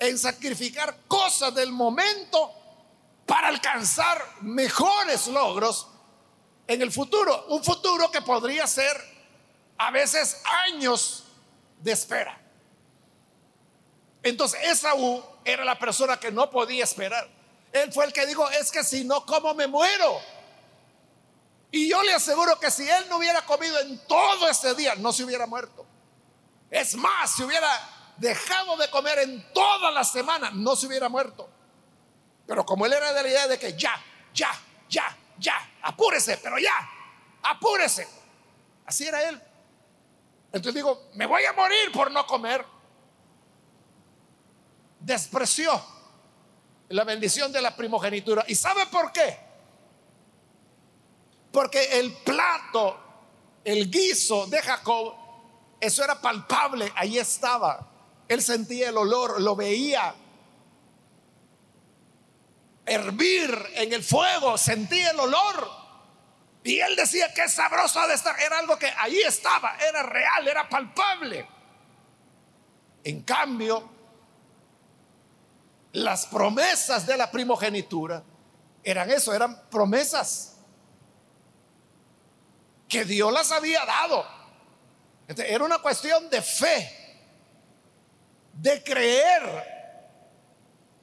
en 0.00 0.18
sacrificar 0.18 1.02
cosas 1.06 1.54
del 1.54 1.70
momento 1.70 2.52
para 3.24 3.46
alcanzar 3.46 4.20
mejores 4.40 5.28
logros 5.28 5.86
en 6.66 6.82
el 6.82 6.90
futuro. 6.90 7.46
Un 7.50 7.62
futuro 7.62 8.10
que 8.10 8.20
podría 8.20 8.66
ser 8.66 8.96
a 9.76 9.92
veces 9.92 10.42
años 10.66 11.22
de 11.78 11.92
espera. 11.92 12.36
Entonces 14.24 14.58
Esaú 14.64 15.22
era 15.44 15.64
la 15.64 15.78
persona 15.78 16.18
que 16.18 16.32
no 16.32 16.50
podía 16.50 16.82
esperar. 16.82 17.30
Él 17.72 17.92
fue 17.92 18.06
el 18.06 18.12
que 18.12 18.26
dijo, 18.26 18.50
es 18.50 18.72
que 18.72 18.82
si 18.82 19.04
no 19.04 19.24
como 19.24 19.54
me 19.54 19.68
muero. 19.68 20.20
Y 21.70 21.88
yo 21.88 22.02
le 22.02 22.14
aseguro 22.14 22.58
que 22.58 22.70
si 22.70 22.88
él 22.88 23.06
no 23.08 23.18
hubiera 23.18 23.42
comido 23.42 23.78
en 23.80 23.98
todo 24.06 24.48
ese 24.48 24.74
día, 24.74 24.94
no 24.96 25.12
se 25.12 25.24
hubiera 25.24 25.46
muerto. 25.46 25.86
Es 26.70 26.94
más, 26.94 27.34
si 27.34 27.42
hubiera 27.42 27.68
dejado 28.16 28.76
de 28.76 28.90
comer 28.90 29.18
en 29.20 29.52
toda 29.52 29.90
la 29.90 30.04
semana, 30.04 30.50
no 30.50 30.76
se 30.76 30.86
hubiera 30.86 31.08
muerto. 31.08 31.48
Pero 32.46 32.64
como 32.64 32.86
él 32.86 32.92
era 32.94 33.12
de 33.12 33.22
la 33.22 33.28
idea 33.28 33.46
de 33.48 33.58
que 33.58 33.76
ya, 33.76 34.02
ya, 34.32 34.50
ya, 34.88 35.16
ya, 35.38 35.70
apúrese, 35.82 36.38
pero 36.38 36.58
ya, 36.58 36.90
apúrese. 37.42 38.08
Así 38.86 39.06
era 39.06 39.28
él. 39.28 39.40
Entonces 40.46 40.74
digo, 40.74 41.10
me 41.14 41.26
voy 41.26 41.44
a 41.44 41.52
morir 41.52 41.92
por 41.92 42.10
no 42.10 42.26
comer. 42.26 42.64
Despreció 45.00 45.80
la 46.88 47.04
bendición 47.04 47.52
de 47.52 47.60
la 47.60 47.76
primogenitura. 47.76 48.44
¿Y 48.48 48.54
sabe 48.54 48.86
por 48.86 49.12
qué? 49.12 49.47
Porque 51.52 51.98
el 51.98 52.12
plato, 52.12 52.98
el 53.64 53.90
guiso 53.90 54.46
de 54.46 54.60
Jacob, 54.60 55.14
eso 55.80 56.04
era 56.04 56.20
palpable, 56.20 56.92
ahí 56.94 57.18
estaba. 57.18 57.88
Él 58.28 58.42
sentía 58.42 58.90
el 58.90 58.96
olor, 58.96 59.40
lo 59.40 59.56
veía 59.56 60.14
hervir 62.88 63.50
en 63.74 63.92
el 63.92 64.02
fuego, 64.02 64.58
sentía 64.58 65.10
el 65.10 65.20
olor. 65.20 65.70
Y 66.64 66.80
él 66.80 66.96
decía 66.96 67.32
que 67.32 67.48
sabroso 67.48 68.06
de 68.08 68.14
estar. 68.14 68.38
Era 68.40 68.58
algo 68.58 68.78
que 68.78 68.92
ahí 68.98 69.20
estaba, 69.20 69.76
era 69.76 70.02
real, 70.02 70.48
era 70.48 70.68
palpable. 70.68 71.48
En 73.04 73.22
cambio, 73.22 73.88
las 75.92 76.26
promesas 76.26 77.06
de 77.06 77.16
la 77.16 77.30
primogenitura 77.30 78.22
eran 78.82 79.10
eso, 79.10 79.32
eran 79.32 79.68
promesas 79.70 80.57
que 82.88 83.04
Dios 83.04 83.32
las 83.32 83.52
había 83.52 83.84
dado. 83.84 84.26
era 85.28 85.64
una 85.64 85.78
cuestión 85.78 86.30
de 86.30 86.40
fe, 86.40 87.20
de 88.54 88.82
creer 88.82 89.78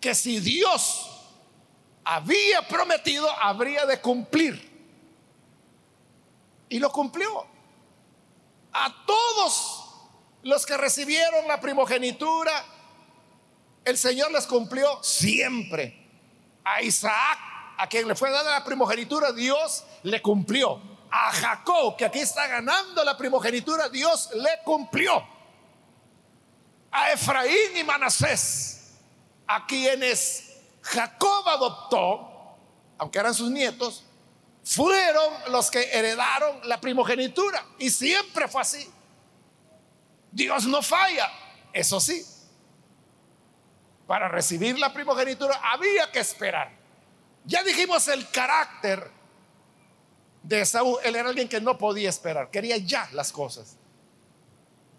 que 0.01 0.15
si 0.15 0.39
Dios 0.39 1.11
había 2.03 2.67
prometido, 2.67 3.29
habría 3.39 3.85
de 3.85 4.01
cumplir. 4.01 4.73
Y 6.69 6.79
lo 6.79 6.91
cumplió. 6.91 7.45
A 8.73 9.05
todos 9.05 9.85
los 10.43 10.65
que 10.65 10.75
recibieron 10.75 11.47
la 11.47 11.61
primogenitura, 11.61 12.65
el 13.85 13.97
Señor 13.97 14.31
les 14.31 14.45
cumplió 14.47 15.01
siempre. 15.03 16.03
A 16.63 16.81
Isaac, 16.81 17.39
a 17.77 17.87
quien 17.87 18.07
le 18.07 18.15
fue 18.15 18.31
dada 18.31 18.59
la 18.59 18.65
primogenitura, 18.65 19.31
Dios 19.31 19.85
le 20.03 20.21
cumplió. 20.21 20.94
A 21.17 21.31
Jacob, 21.31 21.95
que 21.95 22.03
aquí 22.03 22.19
está 22.19 22.45
ganando 22.45 23.01
la 23.05 23.15
primogenitura, 23.15 23.87
Dios 23.87 24.31
le 24.33 24.59
cumplió. 24.65 25.25
A 26.91 27.13
Efraín 27.13 27.77
y 27.77 27.85
Manasés, 27.85 28.97
a 29.47 29.65
quienes 29.65 30.57
Jacob 30.81 31.47
adoptó, 31.47 32.57
aunque 32.97 33.17
eran 33.17 33.33
sus 33.33 33.49
nietos, 33.49 34.03
fueron 34.65 35.33
los 35.51 35.71
que 35.71 35.89
heredaron 35.93 36.59
la 36.67 36.81
primogenitura. 36.81 37.65
Y 37.79 37.89
siempre 37.91 38.49
fue 38.49 38.61
así. 38.61 38.91
Dios 40.33 40.65
no 40.65 40.81
falla, 40.81 41.31
eso 41.71 42.01
sí. 42.01 42.25
Para 44.05 44.27
recibir 44.27 44.77
la 44.77 44.91
primogenitura 44.91 45.61
había 45.63 46.11
que 46.11 46.19
esperar. 46.19 46.73
Ya 47.45 47.63
dijimos 47.63 48.05
el 48.09 48.29
carácter 48.31 49.14
de 50.45 50.61
Esaú. 50.61 50.97
Él 51.03 51.15
era 51.15 51.29
alguien 51.29 51.49
que 51.49 51.59
no 51.59 51.77
podía 51.77 52.09
esperar, 52.09 52.49
quería 52.49 52.77
ya 52.77 53.09
las 53.11 53.31
cosas. 53.31 53.77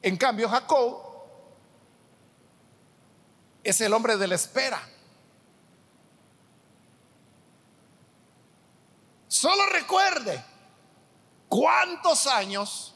En 0.02 0.16
cambio, 0.16 0.48
Jacob 0.48 1.02
es 3.64 3.80
el 3.80 3.92
hombre 3.92 4.16
de 4.16 4.28
la 4.28 4.34
espera. 4.34 4.80
Solo 9.28 9.66
recuerde 9.72 10.42
cuántos 11.48 12.26
años 12.26 12.94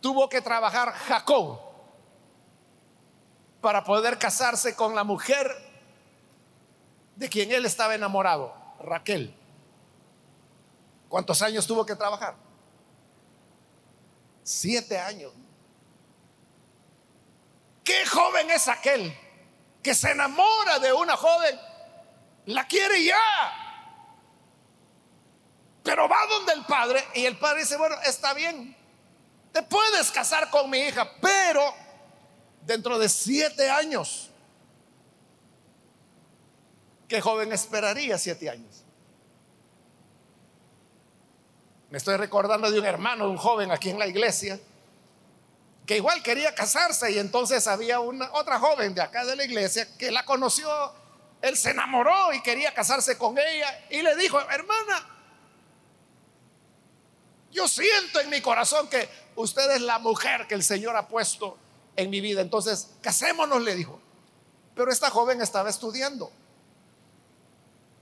tuvo 0.00 0.28
que 0.28 0.40
trabajar 0.40 0.92
Jacob 0.92 1.60
para 3.60 3.82
poder 3.84 4.18
casarse 4.18 4.74
con 4.74 4.94
la 4.94 5.04
mujer 5.04 5.46
de 7.16 7.28
quien 7.28 7.50
él 7.50 7.64
estaba 7.66 7.94
enamorado, 7.94 8.54
Raquel. 8.80 9.37
¿Cuántos 11.08 11.40
años 11.42 11.66
tuvo 11.66 11.86
que 11.86 11.96
trabajar? 11.96 12.36
Siete 14.42 14.98
años. 14.98 15.32
¿Qué 17.82 18.04
joven 18.06 18.50
es 18.50 18.68
aquel 18.68 19.16
que 19.82 19.94
se 19.94 20.10
enamora 20.10 20.78
de 20.78 20.92
una 20.92 21.16
joven? 21.16 21.58
La 22.46 22.66
quiere 22.66 23.02
ya. 23.04 23.68
Pero 25.82 26.08
va 26.08 26.18
donde 26.28 26.52
el 26.52 26.64
padre 26.66 27.02
y 27.14 27.24
el 27.24 27.38
padre 27.38 27.60
dice, 27.60 27.78
bueno, 27.78 27.96
está 28.04 28.34
bien, 28.34 28.76
te 29.52 29.62
puedes 29.62 30.10
casar 30.10 30.50
con 30.50 30.68
mi 30.68 30.78
hija, 30.78 31.10
pero 31.20 31.74
dentro 32.62 32.98
de 32.98 33.08
siete 33.08 33.70
años, 33.70 34.30
¿qué 37.08 37.22
joven 37.22 37.52
esperaría 37.52 38.18
siete 38.18 38.50
años? 38.50 38.84
Me 41.90 41.98
estoy 41.98 42.16
recordando 42.16 42.70
de 42.70 42.78
un 42.78 42.86
hermano, 42.86 43.28
un 43.30 43.36
joven 43.36 43.70
aquí 43.70 43.90
en 43.90 43.98
la 43.98 44.06
iglesia, 44.06 44.60
que 45.86 45.96
igual 45.96 46.22
quería 46.22 46.54
casarse 46.54 47.10
y 47.12 47.18
entonces 47.18 47.66
había 47.66 48.00
una 48.00 48.30
otra 48.32 48.58
joven 48.58 48.94
de 48.94 49.00
acá 49.00 49.24
de 49.24 49.36
la 49.36 49.44
iglesia 49.44 49.88
que 49.96 50.10
la 50.10 50.24
conoció, 50.24 50.68
él 51.40 51.56
se 51.56 51.70
enamoró 51.70 52.32
y 52.34 52.42
quería 52.42 52.74
casarse 52.74 53.16
con 53.16 53.38
ella 53.38 53.86
y 53.88 54.02
le 54.02 54.14
dijo, 54.16 54.38
hermana, 54.38 55.08
yo 57.50 57.66
siento 57.66 58.20
en 58.20 58.28
mi 58.28 58.40
corazón 58.40 58.88
que 58.88 59.08
usted 59.36 59.70
es 59.70 59.80
la 59.80 59.98
mujer 59.98 60.46
que 60.46 60.54
el 60.54 60.62
Señor 60.62 60.96
ha 60.96 61.08
puesto 61.08 61.56
en 61.96 62.10
mi 62.10 62.20
vida. 62.20 62.40
Entonces, 62.40 62.90
casémonos, 63.00 63.62
le 63.62 63.74
dijo. 63.74 64.00
Pero 64.74 64.92
esta 64.92 65.10
joven 65.10 65.40
estaba 65.40 65.70
estudiando. 65.70 66.30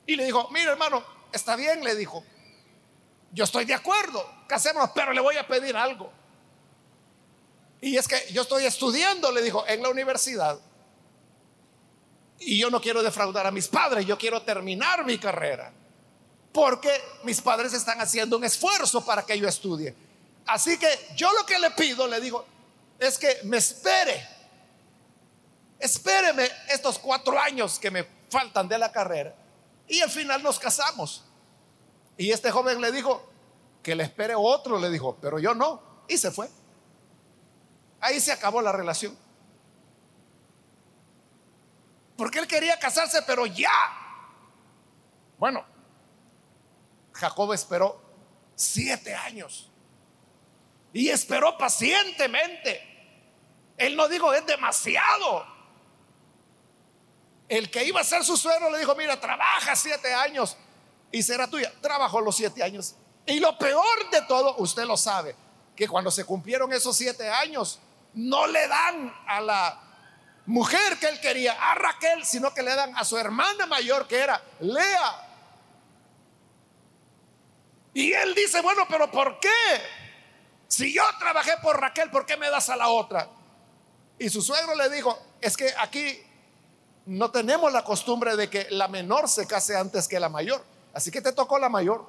Y 0.06 0.16
le 0.16 0.24
dijo, 0.24 0.48
mire 0.50 0.70
hermano, 0.70 1.02
está 1.32 1.56
bien, 1.56 1.82
le 1.84 1.94
dijo. 1.94 2.24
Yo 3.36 3.44
estoy 3.44 3.66
de 3.66 3.74
acuerdo, 3.74 4.26
casémonos, 4.46 4.92
pero 4.94 5.12
le 5.12 5.20
voy 5.20 5.36
a 5.36 5.46
pedir 5.46 5.76
algo. 5.76 6.10
Y 7.82 7.98
es 7.98 8.08
que 8.08 8.32
yo 8.32 8.40
estoy 8.40 8.64
estudiando, 8.64 9.30
le 9.30 9.42
dijo, 9.42 9.62
en 9.68 9.82
la 9.82 9.90
universidad. 9.90 10.58
Y 12.38 12.58
yo 12.58 12.70
no 12.70 12.80
quiero 12.80 13.02
defraudar 13.02 13.46
a 13.46 13.50
mis 13.50 13.68
padres, 13.68 14.06
yo 14.06 14.16
quiero 14.16 14.40
terminar 14.40 15.04
mi 15.04 15.18
carrera 15.18 15.70
porque 16.56 16.90
mis 17.24 17.42
padres 17.42 17.74
están 17.74 18.00
haciendo 18.00 18.38
un 18.38 18.44
esfuerzo 18.44 19.04
para 19.04 19.26
que 19.26 19.38
yo 19.38 19.46
estudie. 19.46 19.94
Así 20.46 20.78
que 20.78 20.88
yo 21.14 21.30
lo 21.34 21.44
que 21.44 21.58
le 21.58 21.70
pido, 21.72 22.08
le 22.08 22.18
digo, 22.18 22.46
es 22.98 23.18
que 23.18 23.40
me 23.42 23.58
espere. 23.58 24.26
Espéreme 25.78 26.50
estos 26.70 26.98
cuatro 26.98 27.38
años 27.38 27.78
que 27.78 27.90
me 27.90 28.08
faltan 28.30 28.66
de 28.66 28.78
la 28.78 28.90
carrera 28.90 29.34
y 29.86 30.00
al 30.00 30.10
final 30.10 30.42
nos 30.42 30.58
casamos. 30.58 31.26
Y 32.16 32.30
este 32.30 32.50
joven 32.50 32.80
le 32.80 32.92
dijo 32.92 33.28
que 33.82 33.94
le 33.94 34.04
espere 34.04 34.34
otro, 34.34 34.78
le 34.78 34.90
dijo, 34.90 35.18
pero 35.20 35.38
yo 35.38 35.54
no. 35.54 36.04
Y 36.08 36.16
se 36.18 36.30
fue. 36.30 36.48
Ahí 38.00 38.20
se 38.20 38.32
acabó 38.32 38.62
la 38.62 38.72
relación. 38.72 39.16
Porque 42.16 42.38
él 42.38 42.46
quería 42.46 42.78
casarse, 42.78 43.22
pero 43.22 43.46
ya. 43.46 43.70
Bueno, 45.38 45.64
Jacob 47.12 47.52
esperó 47.52 48.00
siete 48.54 49.14
años 49.14 49.70
y 50.92 51.10
esperó 51.10 51.58
pacientemente. 51.58 52.80
Él 53.76 53.96
no 53.96 54.08
dijo, 54.08 54.32
es 54.32 54.46
demasiado. 54.46 55.46
El 57.48 57.70
que 57.70 57.84
iba 57.84 58.00
a 58.00 58.04
ser 58.04 58.24
su 58.24 58.36
suegro 58.36 58.70
le 58.70 58.78
dijo, 58.78 58.94
mira, 58.94 59.20
trabaja 59.20 59.76
siete 59.76 60.12
años 60.14 60.56
y 61.16 61.22
será 61.22 61.48
tuya. 61.48 61.72
Trabajó 61.80 62.20
los 62.20 62.36
siete 62.36 62.62
años. 62.62 62.94
Y 63.24 63.40
lo 63.40 63.56
peor 63.56 64.10
de 64.10 64.20
todo, 64.28 64.56
usted 64.58 64.84
lo 64.84 64.98
sabe, 64.98 65.34
que 65.74 65.88
cuando 65.88 66.10
se 66.10 66.26
cumplieron 66.26 66.70
esos 66.74 66.94
siete 66.94 67.26
años, 67.26 67.80
no 68.12 68.46
le 68.46 68.68
dan 68.68 69.14
a 69.26 69.40
la 69.40 69.80
mujer 70.44 70.98
que 70.98 71.08
él 71.08 71.18
quería, 71.18 71.54
a 71.54 71.74
Raquel, 71.74 72.22
sino 72.26 72.52
que 72.52 72.62
le 72.62 72.74
dan 72.74 72.94
a 72.98 73.02
su 73.02 73.16
hermana 73.16 73.64
mayor 73.64 74.06
que 74.06 74.18
era 74.18 74.42
Lea. 74.60 75.28
Y 77.94 78.12
él 78.12 78.34
dice, 78.34 78.60
bueno, 78.60 78.82
pero 78.86 79.10
¿por 79.10 79.40
qué? 79.40 79.48
Si 80.68 80.92
yo 80.92 81.02
trabajé 81.18 81.52
por 81.62 81.80
Raquel, 81.80 82.10
¿por 82.10 82.26
qué 82.26 82.36
me 82.36 82.50
das 82.50 82.68
a 82.68 82.76
la 82.76 82.90
otra? 82.90 83.26
Y 84.18 84.28
su 84.28 84.42
suegro 84.42 84.74
le 84.74 84.90
dijo, 84.90 85.18
es 85.40 85.56
que 85.56 85.72
aquí 85.78 86.22
no 87.06 87.30
tenemos 87.30 87.72
la 87.72 87.84
costumbre 87.84 88.36
de 88.36 88.50
que 88.50 88.66
la 88.68 88.86
menor 88.86 89.30
se 89.30 89.46
case 89.46 89.74
antes 89.78 90.08
que 90.08 90.20
la 90.20 90.28
mayor. 90.28 90.75
Así 90.96 91.10
que 91.10 91.20
te 91.20 91.30
tocó 91.32 91.58
la 91.58 91.68
mayor. 91.68 92.06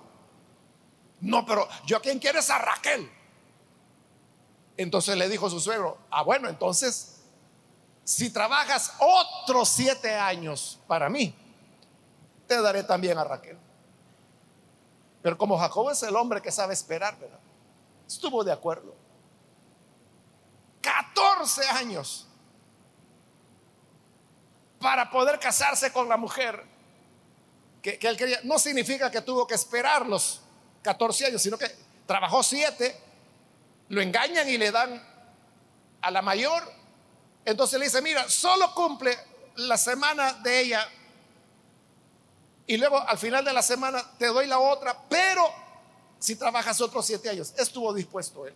No, 1.19 1.45
pero 1.45 1.67
yo 1.85 2.01
quien 2.01 2.19
quiere 2.19 2.39
es 2.39 2.49
a 2.49 2.57
Raquel. 2.57 3.11
Entonces 4.77 5.17
le 5.17 5.27
dijo 5.27 5.49
su 5.49 5.59
suegro, 5.59 5.97
ah, 6.09 6.23
bueno, 6.23 6.47
entonces, 6.47 7.17
si 8.05 8.29
trabajas 8.29 8.93
otros 8.99 9.67
siete 9.67 10.15
años 10.15 10.79
para 10.87 11.09
mí, 11.09 11.35
te 12.47 12.61
daré 12.61 12.81
también 12.81 13.17
a 13.17 13.25
Raquel. 13.25 13.57
Pero 15.21 15.37
como 15.37 15.57
Jacob 15.57 15.89
es 15.89 16.01
el 16.03 16.15
hombre 16.15 16.41
que 16.41 16.49
sabe 16.49 16.73
esperar, 16.73 17.19
¿verdad? 17.19 17.41
Estuvo 18.07 18.41
de 18.41 18.53
acuerdo. 18.53 18.95
14 20.79 21.67
años 21.71 22.25
para 24.79 25.09
poder 25.11 25.39
casarse 25.39 25.91
con 25.91 26.07
la 26.07 26.15
mujer 26.15 26.76
que, 27.95 28.07
él 28.07 28.17
quería. 28.17 28.39
No 28.43 28.59
significa 28.59 29.09
que 29.09 29.21
tuvo 29.21 29.47
que 29.47 29.55
esperar 29.55 30.05
los 30.05 30.41
14 30.81 31.27
años, 31.27 31.41
sino 31.41 31.57
que 31.57 31.73
trabajó 32.05 32.43
7, 32.43 32.99
lo 33.89 34.01
engañan 34.01 34.49
y 34.49 34.57
le 34.57 34.71
dan 34.71 35.01
a 36.01 36.11
la 36.11 36.21
mayor. 36.21 36.63
Entonces 37.45 37.79
le 37.79 37.85
dice, 37.85 38.01
mira, 38.01 38.27
solo 38.29 38.73
cumple 38.73 39.17
la 39.55 39.77
semana 39.77 40.33
de 40.33 40.59
ella 40.59 40.87
y 42.65 42.75
luego 42.75 42.99
al 42.99 43.17
final 43.17 43.45
de 43.45 43.53
la 43.53 43.61
semana 43.61 44.03
te 44.17 44.27
doy 44.27 44.45
la 44.45 44.59
otra, 44.59 45.01
pero 45.07 45.49
si 46.19 46.35
trabajas 46.35 46.81
otros 46.81 47.05
siete 47.05 47.29
años, 47.29 47.53
estuvo 47.57 47.93
dispuesto 47.93 48.45
él. 48.45 48.53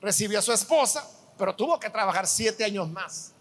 Recibió 0.00 0.40
a 0.40 0.42
su 0.42 0.52
esposa, 0.52 1.08
pero 1.38 1.54
tuvo 1.54 1.78
que 1.78 1.88
trabajar 1.88 2.26
siete 2.26 2.64
años 2.64 2.90
más. 2.90 3.32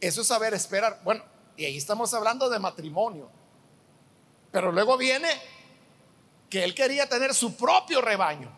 Eso 0.00 0.22
es 0.22 0.26
saber 0.26 0.54
esperar. 0.54 1.00
Bueno, 1.04 1.22
y 1.58 1.64
ahí 1.64 1.76
estamos 1.76 2.14
hablando 2.14 2.48
de 2.48 2.60
matrimonio. 2.60 3.28
Pero 4.52 4.70
luego 4.70 4.96
viene 4.96 5.28
que 6.48 6.62
él 6.62 6.72
quería 6.72 7.08
tener 7.08 7.34
su 7.34 7.56
propio 7.56 8.00
rebaño. 8.00 8.48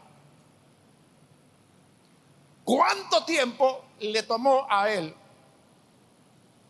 ¿Cuánto 2.62 3.24
tiempo 3.24 3.86
le 4.00 4.22
tomó 4.22 4.66
a 4.70 4.90
él 4.90 5.14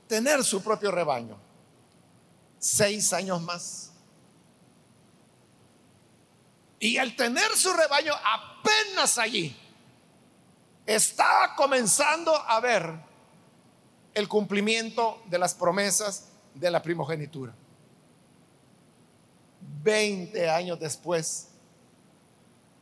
tener 0.07 0.45
su 0.45 0.63
propio 0.63 0.93
rebaño? 0.93 1.37
Seis 2.61 3.13
años 3.13 3.43
más. 3.43 3.93
Y 6.79 6.97
al 6.97 7.17
tener 7.17 7.57
su 7.57 7.73
rebaño 7.73 8.15
apenas 8.25 9.19
allí, 9.19 9.55
estaba 10.87 11.57
comenzando 11.57 12.37
a 12.37 12.61
ver 12.61 13.10
el 14.15 14.29
cumplimiento 14.29 15.23
de 15.27 15.39
las 15.39 15.55
promesas 15.55 16.29
de 16.55 16.71
la 16.71 16.83
primogenitura. 16.83 17.55
Veinte 19.83 20.49
años 20.49 20.79
después 20.79 21.49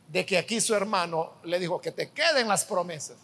de 0.07 0.25
que 0.25 0.37
aquí 0.37 0.59
su 0.59 0.73
hermano 0.73 1.33
le 1.43 1.59
dijo 1.59 1.79
que 1.79 1.91
te 1.91 2.11
queden 2.11 2.47
las 2.47 2.65
promesas. 2.65 3.17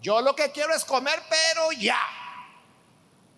Yo 0.00 0.20
lo 0.22 0.34
que 0.34 0.50
quiero 0.50 0.74
es 0.74 0.84
comer, 0.84 1.20
pero 1.28 1.72
ya. 1.72 2.00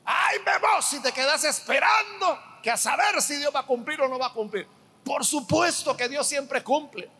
Ay, 0.04 0.38
vemos 0.44 0.84
si 0.84 1.00
te 1.00 1.12
quedas 1.12 1.42
esperando 1.44 2.38
que 2.62 2.70
a 2.70 2.76
saber 2.76 3.20
si 3.20 3.36
Dios 3.36 3.52
va 3.54 3.60
a 3.60 3.66
cumplir 3.66 4.00
o 4.00 4.08
no 4.08 4.18
va 4.18 4.28
a 4.28 4.32
cumplir. 4.32 4.68
Por 5.04 5.24
supuesto 5.24 5.96
que 5.96 6.08
Dios 6.08 6.26
siempre 6.26 6.62
cumple. 6.62 7.10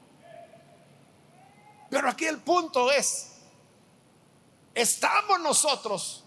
Pero 1.90 2.08
aquí 2.08 2.26
el 2.26 2.38
punto 2.38 2.90
es, 2.92 3.31
¿Estamos 4.74 5.40
nosotros 5.40 6.24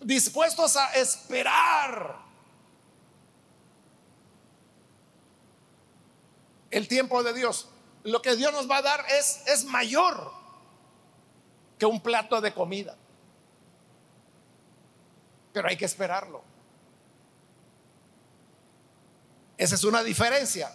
dispuestos 0.00 0.76
a 0.76 0.94
esperar 0.94 2.18
el 6.70 6.86
tiempo 6.86 7.22
de 7.22 7.32
Dios? 7.32 7.68
Lo 8.04 8.22
que 8.22 8.36
Dios 8.36 8.52
nos 8.52 8.70
va 8.70 8.78
a 8.78 8.82
dar 8.82 9.04
es, 9.10 9.42
es 9.46 9.64
mayor 9.64 10.32
que 11.78 11.86
un 11.86 12.00
plato 12.00 12.40
de 12.40 12.54
comida. 12.54 12.96
Pero 15.52 15.68
hay 15.68 15.76
que 15.76 15.86
esperarlo. 15.86 16.42
Esa 19.58 19.74
es 19.74 19.84
una 19.84 20.02
diferencia. 20.02 20.72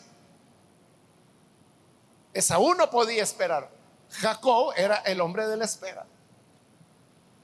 Esa 2.34 2.60
uno 2.60 2.90
podía 2.90 3.24
esperar. 3.24 3.70
Jacob 4.10 4.74
era 4.76 4.98
el 4.98 5.22
hombre 5.22 5.48
de 5.48 5.58
la 5.58 5.66
espera. 5.66 6.06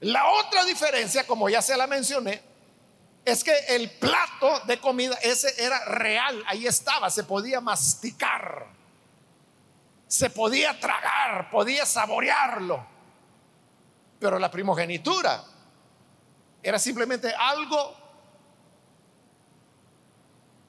La 0.00 0.30
otra 0.30 0.64
diferencia, 0.64 1.26
como 1.26 1.48
ya 1.48 1.60
se 1.60 1.76
la 1.76 1.86
mencioné, 1.86 2.42
es 3.24 3.44
que 3.44 3.52
el 3.68 3.90
plato 3.90 4.60
de 4.66 4.80
comida 4.80 5.14
ese 5.22 5.52
era 5.62 5.84
real, 5.84 6.42
ahí 6.46 6.66
estaba, 6.66 7.10
se 7.10 7.24
podía 7.24 7.60
masticar, 7.60 8.66
se 10.06 10.30
podía 10.30 10.78
tragar, 10.78 11.50
podía 11.50 11.84
saborearlo. 11.84 12.86
Pero 14.18 14.38
la 14.38 14.50
primogenitura 14.50 15.44
era 16.62 16.78
simplemente 16.78 17.32
algo 17.36 17.94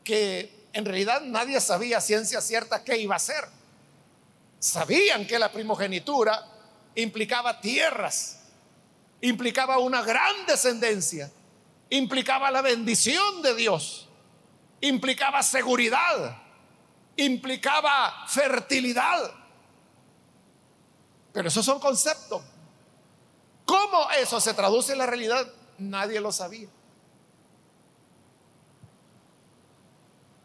que 0.03 0.67
en 0.73 0.85
realidad 0.85 1.21
nadie 1.21 1.59
sabía 1.61 2.01
ciencia 2.01 2.41
cierta 2.41 2.83
qué 2.83 2.97
iba 2.97 3.15
a 3.15 3.19
ser. 3.19 3.47
Sabían 4.59 5.25
que 5.25 5.39
la 5.39 5.51
primogenitura 5.51 6.45
implicaba 6.95 7.61
tierras, 7.61 8.38
implicaba 9.21 9.77
una 9.79 10.01
gran 10.01 10.45
descendencia, 10.45 11.31
implicaba 11.89 12.51
la 12.51 12.61
bendición 12.61 13.41
de 13.41 13.55
Dios, 13.55 14.07
implicaba 14.81 15.43
seguridad, 15.43 16.41
implicaba 17.15 18.25
fertilidad. 18.27 19.31
Pero 21.33 21.47
esos 21.47 21.65
son 21.65 21.79
conceptos. 21.79 22.41
¿Cómo 23.65 24.09
eso 24.11 24.39
se 24.39 24.53
traduce 24.53 24.93
en 24.93 24.97
la 24.97 25.05
realidad? 25.05 25.47
Nadie 25.77 26.19
lo 26.19 26.31
sabía. 26.31 26.67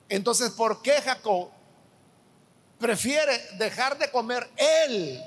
Entonces, 0.08 0.50
¿por 0.50 0.82
qué 0.82 1.00
Jacob 1.00 1.48
prefiere 2.78 3.38
dejar 3.56 3.96
de 3.98 4.10
comer 4.10 4.48
él? 4.56 5.24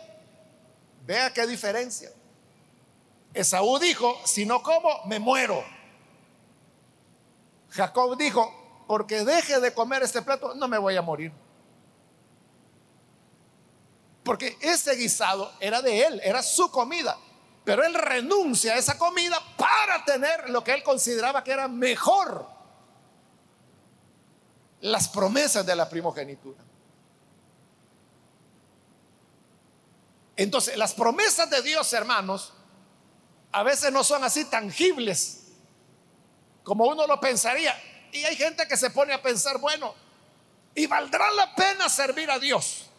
Vea 1.06 1.34
qué 1.34 1.48
diferencia. 1.48 2.12
Esaú 3.38 3.78
dijo, 3.78 4.20
si 4.26 4.48
no 4.48 4.64
como, 4.64 5.04
me 5.06 5.20
muero. 5.20 5.64
Jacob 7.70 8.18
dijo, 8.18 8.84
porque 8.88 9.24
deje 9.24 9.60
de 9.60 9.76
comer 9.76 10.02
este 10.02 10.24
plato, 10.24 10.56
no 10.56 10.68
me 10.68 10.80
voy 10.80 10.96
a 10.96 11.04
morir. 11.04 11.32
Porque 14.24 14.58
ese 14.60 14.96
guisado 14.96 15.52
era 15.60 15.84
de 15.84 16.02
él, 16.02 16.22
era 16.24 16.42
su 16.42 16.72
comida. 16.72 17.16
Pero 17.64 17.84
él 17.84 17.94
renuncia 17.94 18.74
a 18.74 18.78
esa 18.78 18.98
comida 18.98 19.40
para 19.56 20.04
tener 20.04 20.50
lo 20.50 20.64
que 20.64 20.74
él 20.74 20.82
consideraba 20.82 21.44
que 21.44 21.52
era 21.52 21.68
mejor. 21.68 22.48
Las 24.82 25.08
promesas 25.10 25.64
de 25.64 25.76
la 25.76 25.88
primogenitura. 25.88 26.64
Entonces, 30.36 30.76
las 30.76 30.96
promesas 30.96 31.50
de 31.52 31.62
Dios, 31.62 31.94
hermanos, 31.94 32.54
a 33.52 33.64
veces 33.64 33.92
no 33.92 34.04
son 34.04 34.24
así 34.24 34.46
tangibles 34.46 35.48
como 36.68 36.86
uno 36.86 37.08
lo 37.08 37.18
pensaría. 37.18 37.74
Y 38.12 38.26
hay 38.26 38.36
gente 38.36 38.68
que 38.68 38.76
se 38.76 38.90
pone 38.90 39.14
a 39.14 39.22
pensar, 39.22 39.58
bueno, 39.58 39.96
¿y 40.76 40.86
valdrá 40.86 41.32
la 41.32 41.56
pena 41.56 41.88
servir 41.88 42.30
a 42.30 42.38
Dios? 42.38 42.90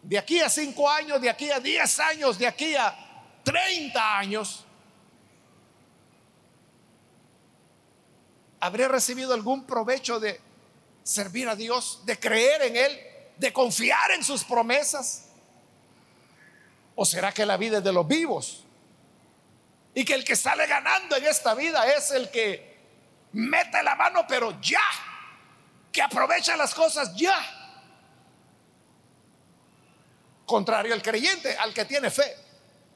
De 0.00 0.16
aquí 0.16 0.38
a 0.38 0.48
cinco 0.48 0.88
años, 0.88 1.20
de 1.20 1.28
aquí 1.28 1.50
a 1.50 1.58
diez 1.58 1.98
años, 1.98 2.38
de 2.38 2.46
aquí 2.46 2.76
a 2.76 2.96
treinta 3.42 4.16
años, 4.16 4.64
¿habría 8.60 8.86
recibido 8.86 9.34
algún 9.34 9.64
provecho 9.64 10.20
de 10.20 10.40
servir 11.02 11.48
a 11.48 11.56
Dios, 11.56 12.02
de 12.04 12.16
creer 12.20 12.62
en 12.62 12.76
Él, 12.76 13.00
de 13.38 13.52
confiar 13.52 14.12
en 14.12 14.22
sus 14.22 14.44
promesas? 14.44 15.30
¿O 16.94 17.04
será 17.04 17.32
que 17.32 17.44
la 17.44 17.56
vida 17.56 17.78
es 17.78 17.84
de 17.84 17.92
los 17.92 18.06
vivos? 18.06 18.64
Y 19.94 20.04
que 20.04 20.14
el 20.14 20.24
que 20.24 20.36
sale 20.36 20.66
ganando 20.66 21.16
en 21.16 21.24
esta 21.26 21.54
vida 21.54 21.86
es 21.92 22.10
el 22.10 22.30
que 22.30 22.78
mete 23.32 23.82
la 23.82 23.94
mano, 23.94 24.24
pero 24.26 24.58
ya. 24.60 24.80
Que 25.90 26.00
aprovecha 26.00 26.56
las 26.56 26.74
cosas 26.74 27.14
ya. 27.14 27.34
Contrario 30.46 30.94
al 30.94 31.02
creyente, 31.02 31.56
al 31.56 31.74
que 31.74 31.84
tiene 31.84 32.10
fe. 32.10 32.36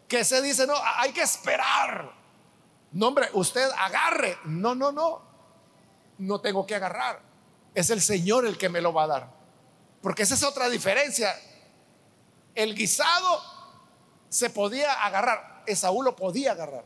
Que 0.09 0.25
se 0.25 0.41
dice, 0.41 0.67
no, 0.67 0.75
hay 0.83 1.13
que 1.13 1.23
esperar. 1.23 2.13
No, 2.93 3.09
hombre, 3.09 3.29
usted 3.35 3.69
agarre. 3.79 4.39
No, 4.45 4.75
no, 4.75 4.93
no. 4.93 5.23
No 6.19 6.41
tengo 6.41 6.67
que 6.67 6.75
agarrar. 6.75 7.21
Es 7.75 7.91
el 7.91 8.01
Señor 8.01 8.47
el 8.47 8.57
que 8.57 8.71
me 8.71 8.81
lo 8.81 8.93
va 8.93 9.05
a 9.05 9.07
dar. 9.07 9.31
Porque 10.01 10.23
esa 10.23 10.35
es 10.35 10.43
otra 10.43 10.69
diferencia. 10.71 11.39
El 12.55 12.75
guisado 12.75 13.43
se 14.29 14.51
podía 14.51 15.05
agarrar, 15.05 15.56
Esaú 15.67 16.03
lo 16.03 16.17
podía 16.17 16.53
agarrar. 16.53 16.85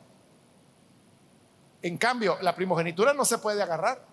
En 1.82 1.96
cambio, 1.96 2.38
la 2.42 2.54
primogenitura 2.54 3.14
no 3.14 3.24
se 3.24 3.38
puede 3.38 3.62
agarrar, 3.62 4.04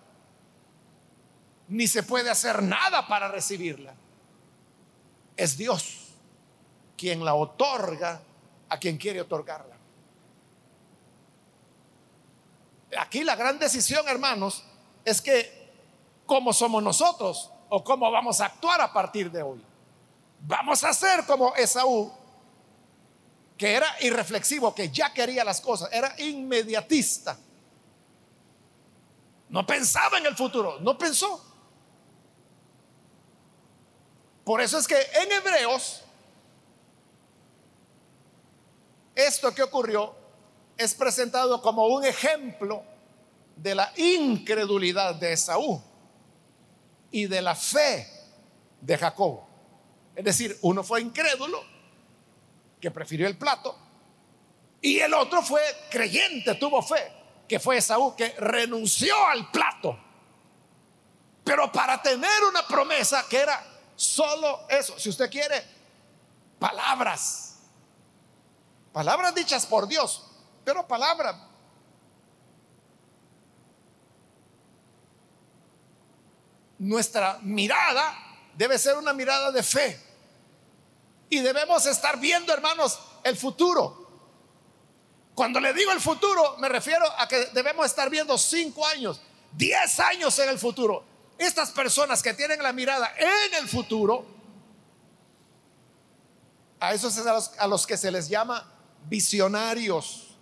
ni 1.68 1.86
se 1.86 2.02
puede 2.02 2.30
hacer 2.30 2.62
nada 2.62 3.06
para 3.06 3.28
recibirla. 3.28 3.94
Es 5.36 5.56
Dios 5.56 6.08
quien 6.96 7.24
la 7.24 7.34
otorga 7.34 8.20
a 8.68 8.78
quien 8.78 8.96
quiere 8.96 9.20
otorgarla. 9.20 9.76
Aquí 12.98 13.22
la 13.22 13.36
gran 13.36 13.58
decisión, 13.58 14.08
hermanos, 14.08 14.64
es 15.04 15.20
que 15.20 15.70
cómo 16.26 16.52
somos 16.52 16.82
nosotros 16.82 17.50
o 17.68 17.84
cómo 17.84 18.10
vamos 18.10 18.40
a 18.40 18.46
actuar 18.46 18.80
a 18.80 18.92
partir 18.92 19.30
de 19.30 19.42
hoy. 19.42 19.62
Vamos 20.40 20.84
a 20.84 20.92
ser 20.92 21.24
como 21.26 21.54
Esaú, 21.54 22.12
que 23.58 23.74
era 23.74 23.96
irreflexivo, 24.00 24.72
que 24.72 24.88
ya 24.90 25.12
quería 25.12 25.44
las 25.44 25.60
cosas, 25.60 25.90
era 25.92 26.14
inmediatista. 26.18 27.36
No 29.48 29.66
pensaba 29.66 30.18
en 30.18 30.26
el 30.26 30.36
futuro, 30.36 30.78
no 30.80 30.96
pensó. 30.96 31.44
Por 34.44 34.60
eso 34.60 34.78
es 34.78 34.86
que 34.86 34.94
en 34.94 35.32
Hebreos, 35.32 36.02
esto 39.14 39.52
que 39.52 39.62
ocurrió 39.62 40.14
es 40.76 40.94
presentado 40.94 41.60
como 41.60 41.88
un 41.88 42.04
ejemplo 42.04 42.84
de 43.56 43.74
la 43.74 43.92
incredulidad 43.96 45.16
de 45.16 45.32
Esaú 45.32 45.82
y 47.10 47.26
de 47.26 47.42
la 47.42 47.56
fe 47.56 48.06
de 48.80 48.96
Jacob. 48.96 49.40
Es 50.14 50.24
decir, 50.24 50.56
uno 50.62 50.84
fue 50.84 51.00
incrédulo, 51.00 51.77
que 52.80 52.90
prefirió 52.90 53.26
el 53.26 53.36
plato, 53.36 53.76
y 54.80 54.98
el 55.00 55.12
otro 55.14 55.42
fue 55.42 55.60
creyente, 55.90 56.54
tuvo 56.54 56.82
fe, 56.82 57.12
que 57.48 57.58
fue 57.58 57.78
Esaú, 57.78 58.14
que 58.14 58.30
renunció 58.38 59.14
al 59.26 59.50
plato, 59.50 59.98
pero 61.44 61.72
para 61.72 62.00
tener 62.00 62.44
una 62.48 62.66
promesa 62.66 63.24
que 63.28 63.38
era 63.38 63.64
solo 63.96 64.66
eso, 64.68 64.98
si 64.98 65.08
usted 65.08 65.30
quiere, 65.30 65.64
palabras, 66.58 67.58
palabras 68.92 69.34
dichas 69.34 69.66
por 69.66 69.88
Dios, 69.88 70.24
pero 70.64 70.86
palabras. 70.86 71.36
Nuestra 76.78 77.38
mirada 77.42 78.14
debe 78.54 78.78
ser 78.78 78.96
una 78.96 79.12
mirada 79.12 79.50
de 79.50 79.62
fe. 79.62 80.07
Y 81.30 81.40
debemos 81.40 81.86
estar 81.86 82.18
viendo, 82.18 82.52
hermanos, 82.52 82.98
el 83.22 83.36
futuro. 83.36 84.06
Cuando 85.34 85.60
le 85.60 85.72
digo 85.72 85.92
el 85.92 86.00
futuro, 86.00 86.56
me 86.58 86.68
refiero 86.68 87.04
a 87.18 87.28
que 87.28 87.46
debemos 87.52 87.86
estar 87.86 88.10
viendo 88.10 88.36
cinco 88.36 88.84
años, 88.86 89.20
diez 89.52 90.00
años 90.00 90.36
en 90.38 90.48
el 90.48 90.58
futuro. 90.58 91.04
Estas 91.36 91.70
personas 91.70 92.22
que 92.22 92.34
tienen 92.34 92.60
la 92.62 92.72
mirada 92.72 93.12
en 93.16 93.54
el 93.54 93.68
futuro, 93.68 94.26
a 96.80 96.92
esos 96.92 97.16
es 97.16 97.24
los, 97.24 97.52
a 97.58 97.66
los 97.68 97.86
que 97.86 97.96
se 97.96 98.10
les 98.10 98.28
llama 98.28 98.68
visionarios. 99.08 100.36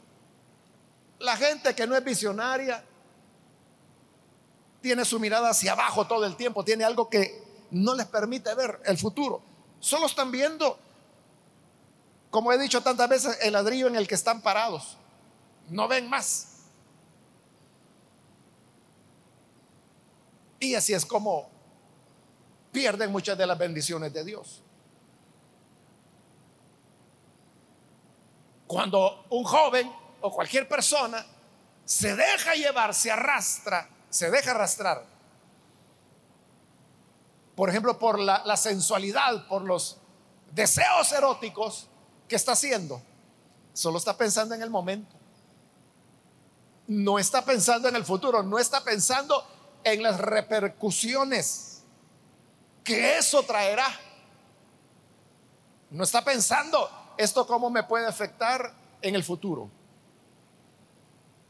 La 1.18 1.36
gente 1.36 1.74
que 1.74 1.86
no 1.86 1.96
es 1.96 2.04
visionaria 2.04 2.82
tiene 4.80 5.04
su 5.04 5.18
mirada 5.18 5.50
hacia 5.50 5.72
abajo 5.72 6.06
todo 6.06 6.24
el 6.24 6.36
tiempo, 6.36 6.64
tiene 6.64 6.84
algo 6.84 7.10
que 7.10 7.42
no 7.70 7.94
les 7.94 8.06
permite 8.06 8.54
ver 8.54 8.80
el 8.84 8.96
futuro. 8.96 9.42
Solo 9.86 10.06
están 10.06 10.32
viendo, 10.32 10.76
como 12.28 12.52
he 12.52 12.58
dicho 12.58 12.82
tantas 12.82 13.08
veces, 13.08 13.38
el 13.42 13.52
ladrillo 13.52 13.86
en 13.86 13.94
el 13.94 14.08
que 14.08 14.16
están 14.16 14.40
parados. 14.40 14.96
No 15.68 15.86
ven 15.86 16.10
más. 16.10 16.64
Y 20.58 20.74
así 20.74 20.92
es 20.92 21.06
como 21.06 21.48
pierden 22.72 23.12
muchas 23.12 23.38
de 23.38 23.46
las 23.46 23.56
bendiciones 23.56 24.12
de 24.12 24.24
Dios. 24.24 24.60
Cuando 28.66 29.24
un 29.30 29.44
joven 29.44 29.88
o 30.20 30.32
cualquier 30.32 30.66
persona 30.66 31.24
se 31.84 32.16
deja 32.16 32.56
llevar, 32.56 32.92
se 32.92 33.12
arrastra 33.12 33.88
se 34.10 34.30
deja 34.30 34.52
arrastrar, 34.52 35.04
por 37.56 37.68
ejemplo, 37.68 37.98
por 37.98 38.20
la, 38.20 38.56
sensualidad, 38.56 39.48
por 39.48 39.62
los 39.62 39.98
deseos 40.52 41.10
eróticos 41.10 41.88
que 42.28 42.36
está 42.36 42.52
haciendo, 42.52 43.02
solo 43.72 43.98
está 43.98 44.16
pensando 44.16 44.54
en 44.54 44.62
el 44.62 44.70
momento. 44.70 45.16
No 46.86 47.18
está 47.18 47.44
pensando 47.44 47.88
en 47.88 47.96
el 47.96 48.04
futuro, 48.04 48.44
no 48.44 48.60
está 48.60 48.84
pensando 48.84 49.44
en 49.82 50.02
las 50.04 50.20
repercusiones 50.20 51.82
que 52.84 53.18
eso 53.18 53.42
traerá. 53.42 53.88
No 55.90 56.04
está 56.04 56.22
pensando 56.22 56.88
esto 57.16 57.44
cómo 57.46 57.70
me 57.70 57.82
puede 57.82 58.06
afectar 58.06 58.72
en 59.02 59.16
el 59.16 59.24
futuro. 59.24 59.68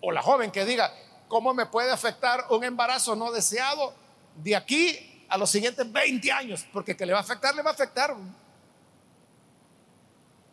O 0.00 0.10
la 0.10 0.22
joven 0.22 0.50
que 0.50 0.64
diga, 0.64 0.90
¿Cómo 1.28 1.54
me 1.54 1.66
puede 1.66 1.90
afectar 1.90 2.46
un 2.50 2.62
embarazo 2.62 3.16
no 3.16 3.32
deseado 3.32 3.92
de 4.36 4.54
aquí 4.54 5.15
a 5.28 5.38
los 5.38 5.50
siguientes 5.50 5.90
20 5.90 6.32
años? 6.32 6.66
Porque 6.72 6.96
que 6.96 7.06
le 7.06 7.12
va 7.12 7.18
a 7.18 7.22
afectar, 7.22 7.54
le 7.54 7.62
va 7.62 7.70
a 7.70 7.72
afectar. 7.74 8.14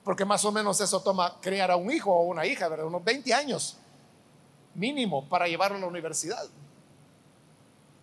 Porque 0.03 0.25
más 0.25 0.43
o 0.45 0.51
menos 0.51 0.79
eso 0.81 1.01
toma 1.01 1.39
criar 1.39 1.71
a 1.71 1.75
un 1.75 1.91
hijo 1.91 2.12
o 2.12 2.23
una 2.23 2.45
hija, 2.45 2.67
¿verdad? 2.67 2.86
Unos 2.86 3.03
20 3.03 3.33
años 3.33 3.77
mínimo 4.75 5.27
para 5.29 5.47
llevarlo 5.47 5.77
a 5.77 5.81
la 5.81 5.88
universidad. 5.88 6.45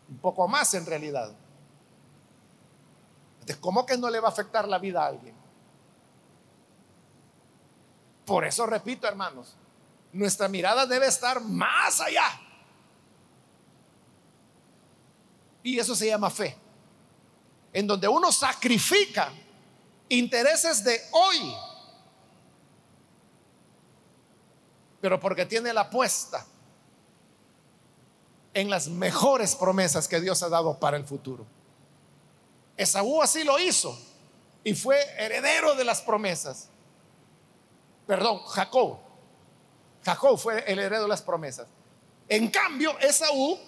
Un 0.08 0.18
poco 0.18 0.46
más 0.48 0.72
en 0.74 0.86
realidad. 0.86 1.32
Entonces, 3.40 3.56
¿cómo 3.56 3.84
que 3.84 3.96
no 3.96 4.08
le 4.10 4.20
va 4.20 4.28
a 4.28 4.32
afectar 4.32 4.66
la 4.66 4.78
vida 4.78 5.02
a 5.02 5.06
alguien? 5.06 5.34
Por 8.24 8.44
eso 8.44 8.64
repito, 8.66 9.08
hermanos, 9.08 9.56
nuestra 10.12 10.48
mirada 10.48 10.86
debe 10.86 11.06
estar 11.06 11.40
más 11.40 12.00
allá 12.00 12.49
Y 15.62 15.78
eso 15.78 15.94
se 15.94 16.06
llama 16.06 16.30
fe. 16.30 16.56
En 17.72 17.86
donde 17.86 18.08
uno 18.08 18.32
sacrifica 18.32 19.32
intereses 20.08 20.82
de 20.82 21.00
hoy, 21.12 21.54
pero 25.00 25.18
porque 25.20 25.46
tiene 25.46 25.72
la 25.72 25.82
apuesta 25.82 26.44
en 28.52 28.68
las 28.68 28.88
mejores 28.88 29.54
promesas 29.54 30.08
que 30.08 30.20
Dios 30.20 30.42
ha 30.42 30.48
dado 30.48 30.78
para 30.78 30.96
el 30.96 31.04
futuro. 31.04 31.46
Esaú 32.76 33.22
así 33.22 33.44
lo 33.44 33.58
hizo 33.58 33.96
y 34.64 34.74
fue 34.74 34.98
heredero 35.18 35.74
de 35.74 35.84
las 35.84 36.02
promesas. 36.02 36.68
Perdón, 38.06 38.40
Jacob. 38.46 38.98
Jacob 40.04 40.38
fue 40.38 40.64
el 40.66 40.78
heredero 40.78 41.02
de 41.02 41.08
las 41.08 41.22
promesas. 41.22 41.68
En 42.28 42.48
cambio, 42.48 42.98
Esaú 42.98 43.58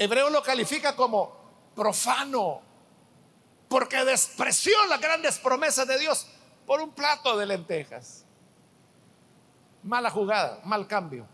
Hebreo 0.00 0.30
lo 0.30 0.42
califica 0.42 0.96
como 0.96 1.30
profano, 1.76 2.62
porque 3.68 4.02
despreció 4.02 4.72
las 4.86 4.98
grandes 4.98 5.38
promesas 5.38 5.86
de 5.86 5.98
Dios 5.98 6.26
por 6.66 6.80
un 6.80 6.90
plato 6.92 7.36
de 7.36 7.44
lentejas. 7.44 8.24
Mala 9.82 10.10
jugada, 10.10 10.58
mal 10.64 10.86
cambio. 10.86 11.28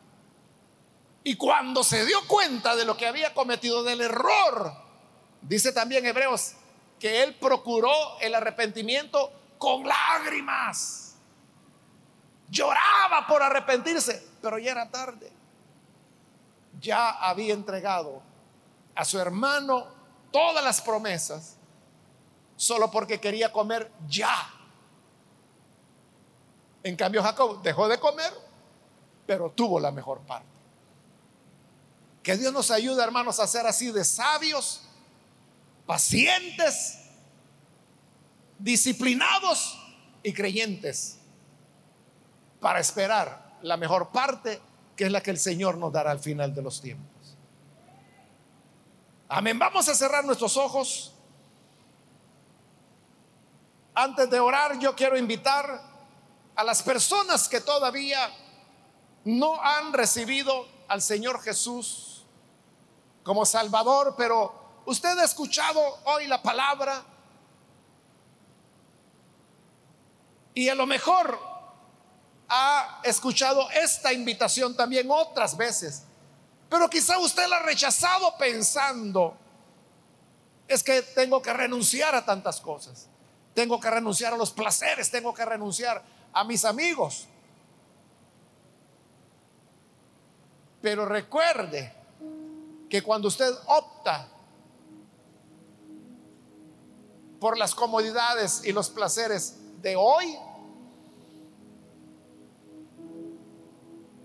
Y 1.23 1.37
cuando 1.37 1.85
se 1.85 2.05
dio 2.07 2.19
cuenta 2.27 2.75
de 2.75 2.85
lo 2.85 2.97
que 2.97 3.07
había 3.07 3.33
cometido, 3.35 3.85
del 3.85 4.01
error, 4.01 4.73
dice 5.43 5.71
también 5.71 6.05
Hebreos, 6.05 6.55
que 6.99 7.23
él 7.23 7.37
procuró 7.37 8.19
el 8.21 8.35
arrepentimiento 8.35 9.31
con 9.59 9.87
lágrimas. 9.87 11.15
Lloraba 12.49 13.29
por 13.29 13.45
arrepentirse, 13.45 14.27
pero 14.43 14.59
ya 14.59 14.73
era 14.73 14.91
tarde. 14.91 15.31
Ya 16.81 17.11
había 17.11 17.55
entregado 17.55 18.35
a 18.97 19.05
su 19.05 19.19
hermano 19.19 19.87
todas 20.33 20.65
las 20.65 20.81
promesas 20.81 21.57
solo 22.57 22.91
porque 22.91 23.21
quería 23.21 23.53
comer 23.53 23.93
ya. 24.09 24.51
En 26.83 26.97
cambio 26.97 27.23
Jacob 27.23 27.63
dejó 27.63 27.89
de 27.89 28.01
comer, 28.01 28.33
pero 29.27 29.51
tuvo 29.51 29.79
la 29.79 29.91
mejor 29.91 30.21
parte. 30.21 30.49
Que 32.23 32.37
Dios 32.37 32.53
nos 32.53 32.71
ayude, 32.71 33.03
hermanos, 33.03 33.39
a 33.39 33.47
ser 33.47 33.67
así 33.67 33.93
de 33.93 34.05
sabios, 34.05 34.83
pacientes, 35.87 37.01
disciplinados 38.59 39.79
y 40.23 40.33
creyentes 40.33 41.19
para 42.61 42.81
esperar 42.81 43.59
la 43.63 43.77
mejor 43.77 44.11
parte 44.11 44.61
que 44.97 45.05
es 45.05 45.13
la 45.13 45.21
que 45.21 45.31
el 45.31 45.39
Señor 45.39 45.77
nos 45.77 45.93
dará 45.93 46.11
al 46.11 46.19
final 46.19 46.55
de 46.55 46.63
los 46.63 46.81
tiempos. 46.81 47.16
Amén. 49.29 49.59
Vamos 49.59 49.89
a 49.89 49.95
cerrar 49.95 50.25
nuestros 50.25 50.57
ojos. 50.57 51.13
Antes 53.95 54.31
de 54.31 54.39
orar, 54.39 54.79
yo 54.79 54.95
quiero 54.95 55.17
invitar 55.17 55.83
a 56.55 56.65
las 56.65 56.83
personas 56.83 57.49
que 57.49 57.61
todavía 57.61 58.31
no 59.25 59.61
han 59.61 59.93
recibido 59.93 60.69
al 60.87 61.03
Señor 61.03 61.43
Jesús 61.43 62.25
como 63.25 63.45
Salvador, 63.45 64.15
pero 64.17 64.83
usted 64.87 65.19
ha 65.19 65.25
escuchado 65.25 65.81
hoy 66.05 66.29
la 66.29 66.41
palabra. 66.41 67.03
Y 70.55 70.69
a 70.69 70.75
lo 70.75 70.87
mejor 70.87 71.39
ha 72.49 73.01
escuchado 73.03 73.69
esta 73.71 74.13
invitación 74.13 74.77
también 74.77 75.11
otras 75.11 75.57
veces, 75.57 76.06
pero 76.69 76.91
quizá 76.91 77.19
usted 77.19 77.47
la 77.49 77.59
ha 77.59 77.63
rechazado 77.63 78.37
pensando, 78.39 79.37
es 80.67 80.83
que 80.83 81.03
tengo 81.03 81.41
que 81.41 81.53
renunciar 81.53 82.15
a 82.15 82.25
tantas 82.25 82.61
cosas, 82.61 83.09
tengo 83.55 83.79
que 83.79 83.91
renunciar 83.91 84.33
a 84.33 84.37
los 84.37 84.51
placeres, 84.51 85.11
tengo 85.11 85.33
que 85.33 85.45
renunciar 85.45 86.03
a 86.33 86.45
mis 86.45 86.65
amigos. 86.65 87.27
Pero 90.83 91.07
recuerde 91.07 91.93
que 92.89 93.03
cuando 93.03 93.29
usted 93.29 93.53
opta 93.67 94.29
por 97.41 97.59
las 97.59 97.75
comodidades 97.75 98.63
y 98.65 98.73
los 98.73 98.91
placeres 98.91 99.57
de 99.81 99.97
hoy, 99.97 100.37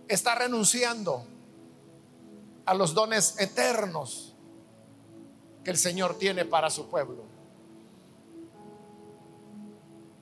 está 0.07 0.35
renunciando 0.35 1.25
a 2.65 2.73
los 2.73 2.93
dones 2.93 3.39
eternos 3.39 4.35
que 5.63 5.71
el 5.71 5.77
Señor 5.77 6.17
tiene 6.17 6.45
para 6.45 6.69
su 6.69 6.87
pueblo. 6.89 7.23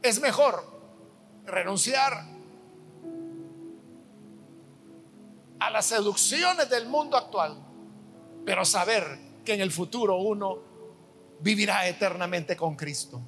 Es 0.01 0.19
mejor 0.21 0.63
renunciar 1.45 2.25
a 5.59 5.69
las 5.69 5.85
seducciones 5.85 6.69
del 6.69 6.87
mundo 6.87 7.17
actual, 7.17 7.57
pero 8.45 8.63
saber 8.63 9.19
que 9.43 9.53
en 9.53 9.61
el 9.61 9.71
futuro 9.71 10.17
uno 10.17 10.59
vivirá 11.41 11.87
eternamente 11.87 12.55
con 12.55 12.75
Cristo. 12.75 13.21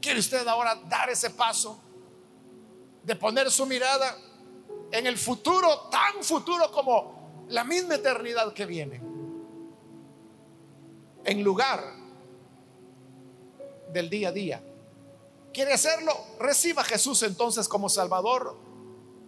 ¿Quiere 0.00 0.20
usted 0.20 0.46
ahora 0.46 0.74
dar 0.86 1.10
ese 1.10 1.30
paso 1.30 1.78
de 3.02 3.16
poner 3.16 3.50
su 3.50 3.66
mirada 3.66 4.16
en 4.90 5.06
el 5.06 5.18
futuro, 5.18 5.88
tan 5.90 6.22
futuro 6.22 6.70
como 6.70 7.17
la 7.48 7.64
misma 7.64 7.96
eternidad 7.96 8.52
que 8.52 8.66
viene? 8.66 9.00
En 11.24 11.42
lugar 11.42 11.94
del 13.92 14.08
día 14.08 14.28
a 14.28 14.32
día. 14.32 14.62
¿Quiere 15.52 15.72
hacerlo? 15.72 16.12
Reciba 16.38 16.82
a 16.82 16.84
Jesús 16.84 17.22
entonces 17.22 17.68
como 17.68 17.88
Salvador 17.88 18.68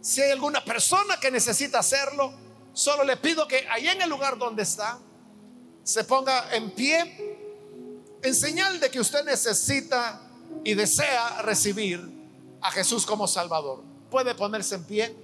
si 0.00 0.22
hay 0.22 0.30
alguna 0.30 0.64
persona 0.64 1.18
que 1.20 1.30
necesita 1.30 1.78
hacerlo, 1.78 2.32
solo 2.72 3.04
le 3.04 3.16
pido 3.18 3.46
que 3.46 3.66
ahí 3.68 3.86
en 3.88 4.00
el 4.00 4.08
lugar 4.08 4.38
donde 4.38 4.62
está, 4.62 4.98
se 5.82 6.04
ponga 6.04 6.54
en 6.54 6.70
pie 6.70 7.36
en 8.22 8.34
señal 8.34 8.80
de 8.80 8.90
que 8.90 9.00
usted 9.00 9.24
necesita 9.24 10.20
y 10.64 10.74
desea 10.74 11.42
recibir 11.42 12.00
a 12.60 12.70
Jesús 12.70 13.04
como 13.04 13.26
Salvador. 13.26 13.82
Puede 14.10 14.34
ponerse 14.34 14.74
en 14.74 14.84
pie. 14.84 15.16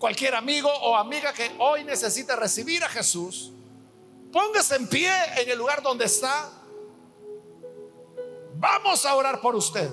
Cualquier 0.00 0.34
amigo 0.34 0.68
o 0.68 0.96
amiga 0.96 1.32
que 1.32 1.54
hoy 1.60 1.84
necesita 1.84 2.34
recibir 2.34 2.82
a 2.82 2.88
Jesús, 2.88 3.52
póngase 4.32 4.74
en 4.74 4.88
pie 4.88 5.12
en 5.36 5.48
el 5.48 5.56
lugar 5.56 5.80
donde 5.80 6.06
está. 6.06 6.50
Vamos 8.56 9.06
a 9.06 9.14
orar 9.14 9.40
por 9.40 9.54
usted. 9.54 9.88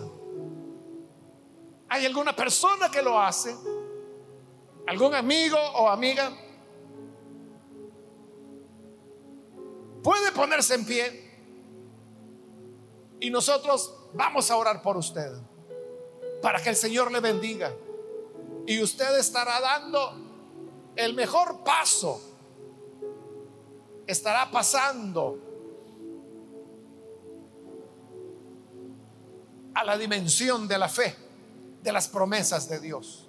¿Hay 1.88 2.08
alguna 2.08 2.36
persona 2.36 2.90
que 2.90 3.04
lo 3.04 3.20
hace? 3.20 3.56
algún 4.88 5.14
amigo 5.14 5.58
o 5.58 5.90
amiga, 5.90 6.32
puede 10.02 10.32
ponerse 10.32 10.76
en 10.76 10.86
pie 10.86 11.28
y 13.20 13.30
nosotros 13.30 13.94
vamos 14.14 14.50
a 14.50 14.56
orar 14.56 14.82
por 14.82 14.96
usted 14.96 15.30
para 16.42 16.62
que 16.62 16.70
el 16.70 16.76
Señor 16.76 17.12
le 17.12 17.20
bendiga 17.20 17.74
y 18.68 18.82
usted 18.82 19.18
estará 19.18 19.60
dando 19.60 20.92
el 20.96 21.16
mejor 21.16 21.64
paso, 21.64 22.22
estará 24.06 24.52
pasando 24.52 25.40
a 29.74 29.84
la 29.84 29.98
dimensión 29.98 30.68
de 30.68 30.78
la 30.78 30.90
fe, 30.90 31.16
de 31.82 31.92
las 31.92 32.08
promesas 32.08 32.70
de 32.70 32.80
Dios 32.80 33.28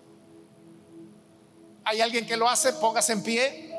hay 1.89 2.03
alguien 2.03 2.27
que 2.27 2.37
lo 2.37 2.47
hace, 2.47 2.75
póngase 2.75 3.15
en 3.15 3.23
pie. 3.23 3.75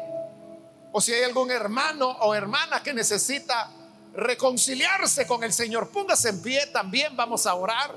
O 0.92 1.00
si 1.00 1.14
hay 1.14 1.22
algún 1.22 1.52
hermano 1.52 2.10
o 2.10 2.34
hermana 2.34 2.82
que 2.82 2.92
necesita 2.92 3.72
reconciliarse 4.16 5.28
con 5.28 5.44
el 5.44 5.54
Señor, 5.54 5.90
póngase 5.90 6.30
en 6.30 6.42
pie, 6.42 6.66
también 6.74 7.16
vamos 7.16 7.46
a 7.46 7.54
orar. 7.54 7.96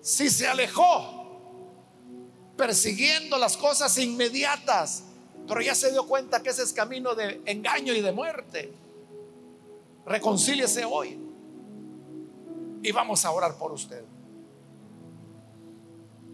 Si 0.00 0.30
se 0.30 0.46
alejó 0.46 1.15
persiguiendo 2.56 3.38
las 3.38 3.56
cosas 3.56 3.96
inmediatas, 3.98 5.04
pero 5.46 5.60
ya 5.60 5.74
se 5.74 5.90
dio 5.90 6.06
cuenta 6.06 6.42
que 6.42 6.50
ese 6.50 6.62
es 6.62 6.72
camino 6.72 7.14
de 7.14 7.40
engaño 7.44 7.92
y 7.92 8.00
de 8.00 8.12
muerte, 8.12 8.72
reconcíliese 10.06 10.84
hoy 10.84 11.18
y 12.82 12.92
vamos 12.92 13.24
a 13.24 13.30
orar 13.30 13.56
por 13.56 13.72
usted. 13.72 14.04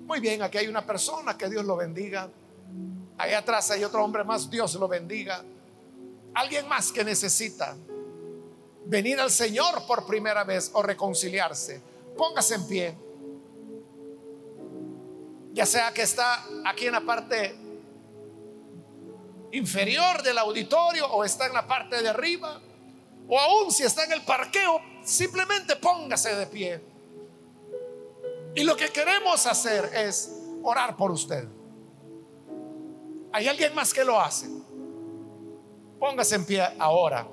Muy 0.06 0.20
bien, 0.20 0.42
aquí 0.42 0.58
hay 0.58 0.68
una 0.68 0.84
persona, 0.84 1.38
que 1.38 1.48
Dios 1.48 1.64
lo 1.64 1.76
bendiga. 1.76 2.28
Ahí 3.16 3.32
atrás 3.32 3.70
hay 3.70 3.84
otro 3.84 4.04
hombre 4.04 4.24
más, 4.24 4.50
Dios 4.50 4.74
lo 4.74 4.88
bendiga. 4.88 5.42
Alguien 6.34 6.68
más 6.68 6.92
que 6.92 7.04
necesita 7.04 7.76
venir 8.84 9.20
al 9.20 9.30
Señor 9.30 9.86
por 9.86 10.06
primera 10.06 10.44
vez 10.44 10.70
o 10.74 10.82
reconciliarse. 10.82 11.80
Póngase 12.16 12.56
en 12.56 12.66
pie. 12.66 12.94
Ya 15.52 15.66
sea 15.66 15.92
que 15.92 16.02
está 16.02 16.44
aquí 16.64 16.86
en 16.86 16.92
la 16.92 17.02
parte 17.02 17.54
inferior 19.52 20.22
del 20.22 20.38
auditorio 20.38 21.06
o 21.06 21.24
está 21.24 21.46
en 21.46 21.52
la 21.52 21.66
parte 21.66 22.02
de 22.02 22.08
arriba, 22.08 22.60
o 23.28 23.38
aún 23.38 23.70
si 23.70 23.82
está 23.82 24.04
en 24.04 24.12
el 24.12 24.22
parqueo, 24.22 24.80
simplemente 25.02 25.76
póngase 25.76 26.34
de 26.34 26.46
pie. 26.46 26.80
Y 28.54 28.64
lo 28.64 28.76
que 28.76 28.88
queremos 28.88 29.46
hacer 29.46 29.90
es 29.94 30.38
orar 30.62 30.96
por 30.96 31.10
usted. 31.10 31.46
¿Hay 33.32 33.48
alguien 33.48 33.74
más 33.74 33.92
que 33.92 34.04
lo 34.04 34.20
hace? 34.20 34.48
Póngase 35.98 36.34
en 36.34 36.44
pie 36.44 36.62
ahora. 36.78 37.26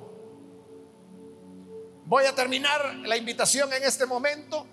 Voy 2.05 2.25
a 2.25 2.33
terminar 2.33 2.95
la 3.03 3.17
invitación 3.17 3.71
en 3.73 3.83
este 3.83 4.05
momento, 4.05 4.65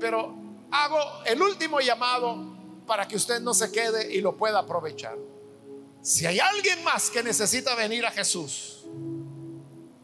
pero 0.00 0.45
hago 0.84 0.98
el 1.24 1.40
último 1.40 1.80
llamado 1.80 2.56
para 2.86 3.06
que 3.06 3.16
usted 3.16 3.40
no 3.40 3.54
se 3.54 3.70
quede 3.70 4.14
y 4.14 4.20
lo 4.20 4.36
pueda 4.36 4.60
aprovechar. 4.60 5.16
Si 6.00 6.24
hay 6.24 6.38
alguien 6.38 6.82
más 6.84 7.10
que 7.10 7.22
necesita 7.22 7.74
venir 7.74 8.06
a 8.06 8.10
Jesús 8.10 8.86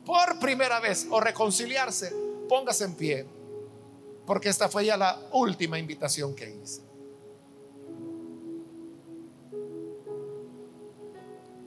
por 0.05 0.39
primera 0.41 0.81
vez 0.81 1.07
o 1.11 1.21
reconciliarse, 1.21 2.13
póngase 2.49 2.85
en 2.85 2.95
pie, 2.97 3.27
porque 4.27 4.49
esta 4.49 4.69
fue 4.69 4.87
ya 4.87 4.97
la 4.97 5.19
última 5.33 5.79
invitación 5.79 6.35
que 6.35 6.51
hice. 6.51 6.83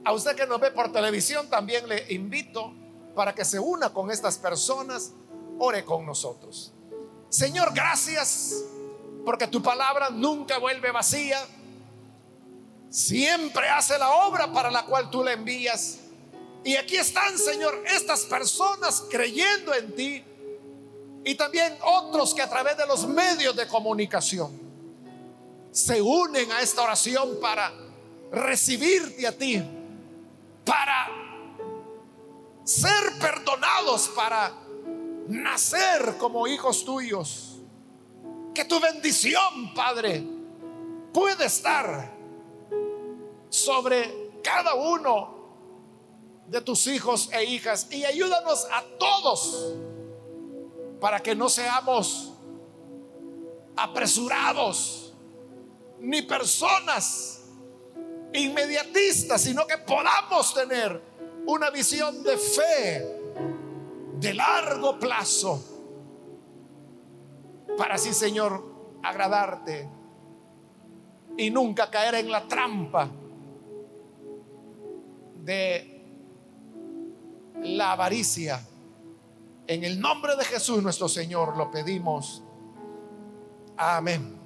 A 0.04 0.12
usted 0.14 0.36
que 0.36 0.46
nos 0.46 0.60
ve 0.60 0.70
por 0.72 0.92
televisión 0.92 1.50
también 1.50 1.88
le 1.88 2.14
invito 2.14 2.74
para 3.16 3.34
que 3.34 3.46
se 3.46 3.58
una 3.58 3.92
con 3.92 4.12
estas 4.12 4.38
personas, 4.38 5.14
ore 5.58 5.84
con 5.86 6.06
nosotros. 6.06 6.74
Señor, 7.30 7.74
gracias 7.74 8.66
porque 9.26 9.48
tu 9.48 9.62
palabra 9.62 10.10
nunca 10.10 10.58
vuelve 10.60 10.92
vacía. 10.92 11.44
Siempre 12.90 13.68
hace 13.68 13.98
la 13.98 14.10
obra 14.28 14.52
para 14.52 14.72
la 14.72 14.86
cual 14.86 15.10
tú 15.10 15.24
la 15.24 15.34
envías. 15.34 16.00
Y 16.64 16.76
aquí 16.76 16.96
están, 16.96 17.38
Señor, 17.38 17.84
estas 17.88 18.22
personas 18.26 19.04
creyendo 19.10 19.74
en 19.74 19.96
ti 19.96 20.24
y 21.24 21.36
también 21.36 21.76
otros 21.84 22.34
que 22.34 22.42
a 22.42 22.50
través 22.50 22.78
de 22.78 22.86
los 22.86 23.08
medios 23.08 23.56
de 23.56 23.68
comunicación 23.68 24.62
se 25.72 26.02
unen 26.02 26.52
a 26.52 26.62
esta 26.62 26.84
oración 26.84 27.40
para 27.42 27.74
recibirte 28.32 29.28
a 29.28 29.32
ti 29.32 29.64
para 30.66 31.08
ser 32.64 33.20
perdonados, 33.22 34.10
para 34.10 34.52
nacer 35.28 36.18
como 36.18 36.48
hijos 36.48 36.84
tuyos. 36.84 37.55
Que 38.56 38.64
tu 38.64 38.80
bendición, 38.80 39.74
Padre, 39.74 40.24
puede 41.14 41.46
estar 41.46 42.10
sobre 43.50 44.32
cada 44.42 44.76
uno 44.76 45.36
de 46.48 46.62
tus 46.62 46.88
hijos 46.88 47.30
e 47.34 47.44
hijas. 47.44 47.88
Y 47.92 48.06
ayúdanos 48.06 48.66
a 48.72 48.82
todos 48.98 49.74
para 51.02 51.20
que 51.20 51.36
no 51.36 51.50
seamos 51.50 52.32
apresurados 53.76 55.14
ni 56.00 56.22
personas 56.22 57.42
inmediatistas, 58.34 59.42
sino 59.42 59.68
que 59.68 59.78
podamos 59.80 60.54
tener 60.54 61.02
una 61.46 61.70
visión 61.72 62.24
de 62.24 62.38
fe 62.38 63.22
de 64.18 64.34
largo 64.34 64.98
plazo 64.98 65.75
para 67.78 67.96
así, 67.96 68.14
Señor, 68.14 68.64
agradarte 69.04 69.90
y 71.38 71.50
nunca 71.50 71.90
caer 71.90 72.16
en 72.16 72.32
la 72.32 72.48
trampa 72.48 73.10
de 75.44 75.96
la 77.62 77.92
avaricia. 77.94 78.62
En 79.68 79.84
el 79.84 80.00
nombre 80.00 80.36
de 80.36 80.46
Jesús 80.46 80.82
nuestro 80.82 81.10
Señor 81.10 81.58
lo 81.58 81.72
pedimos. 81.72 82.44
Amén. 83.78 84.45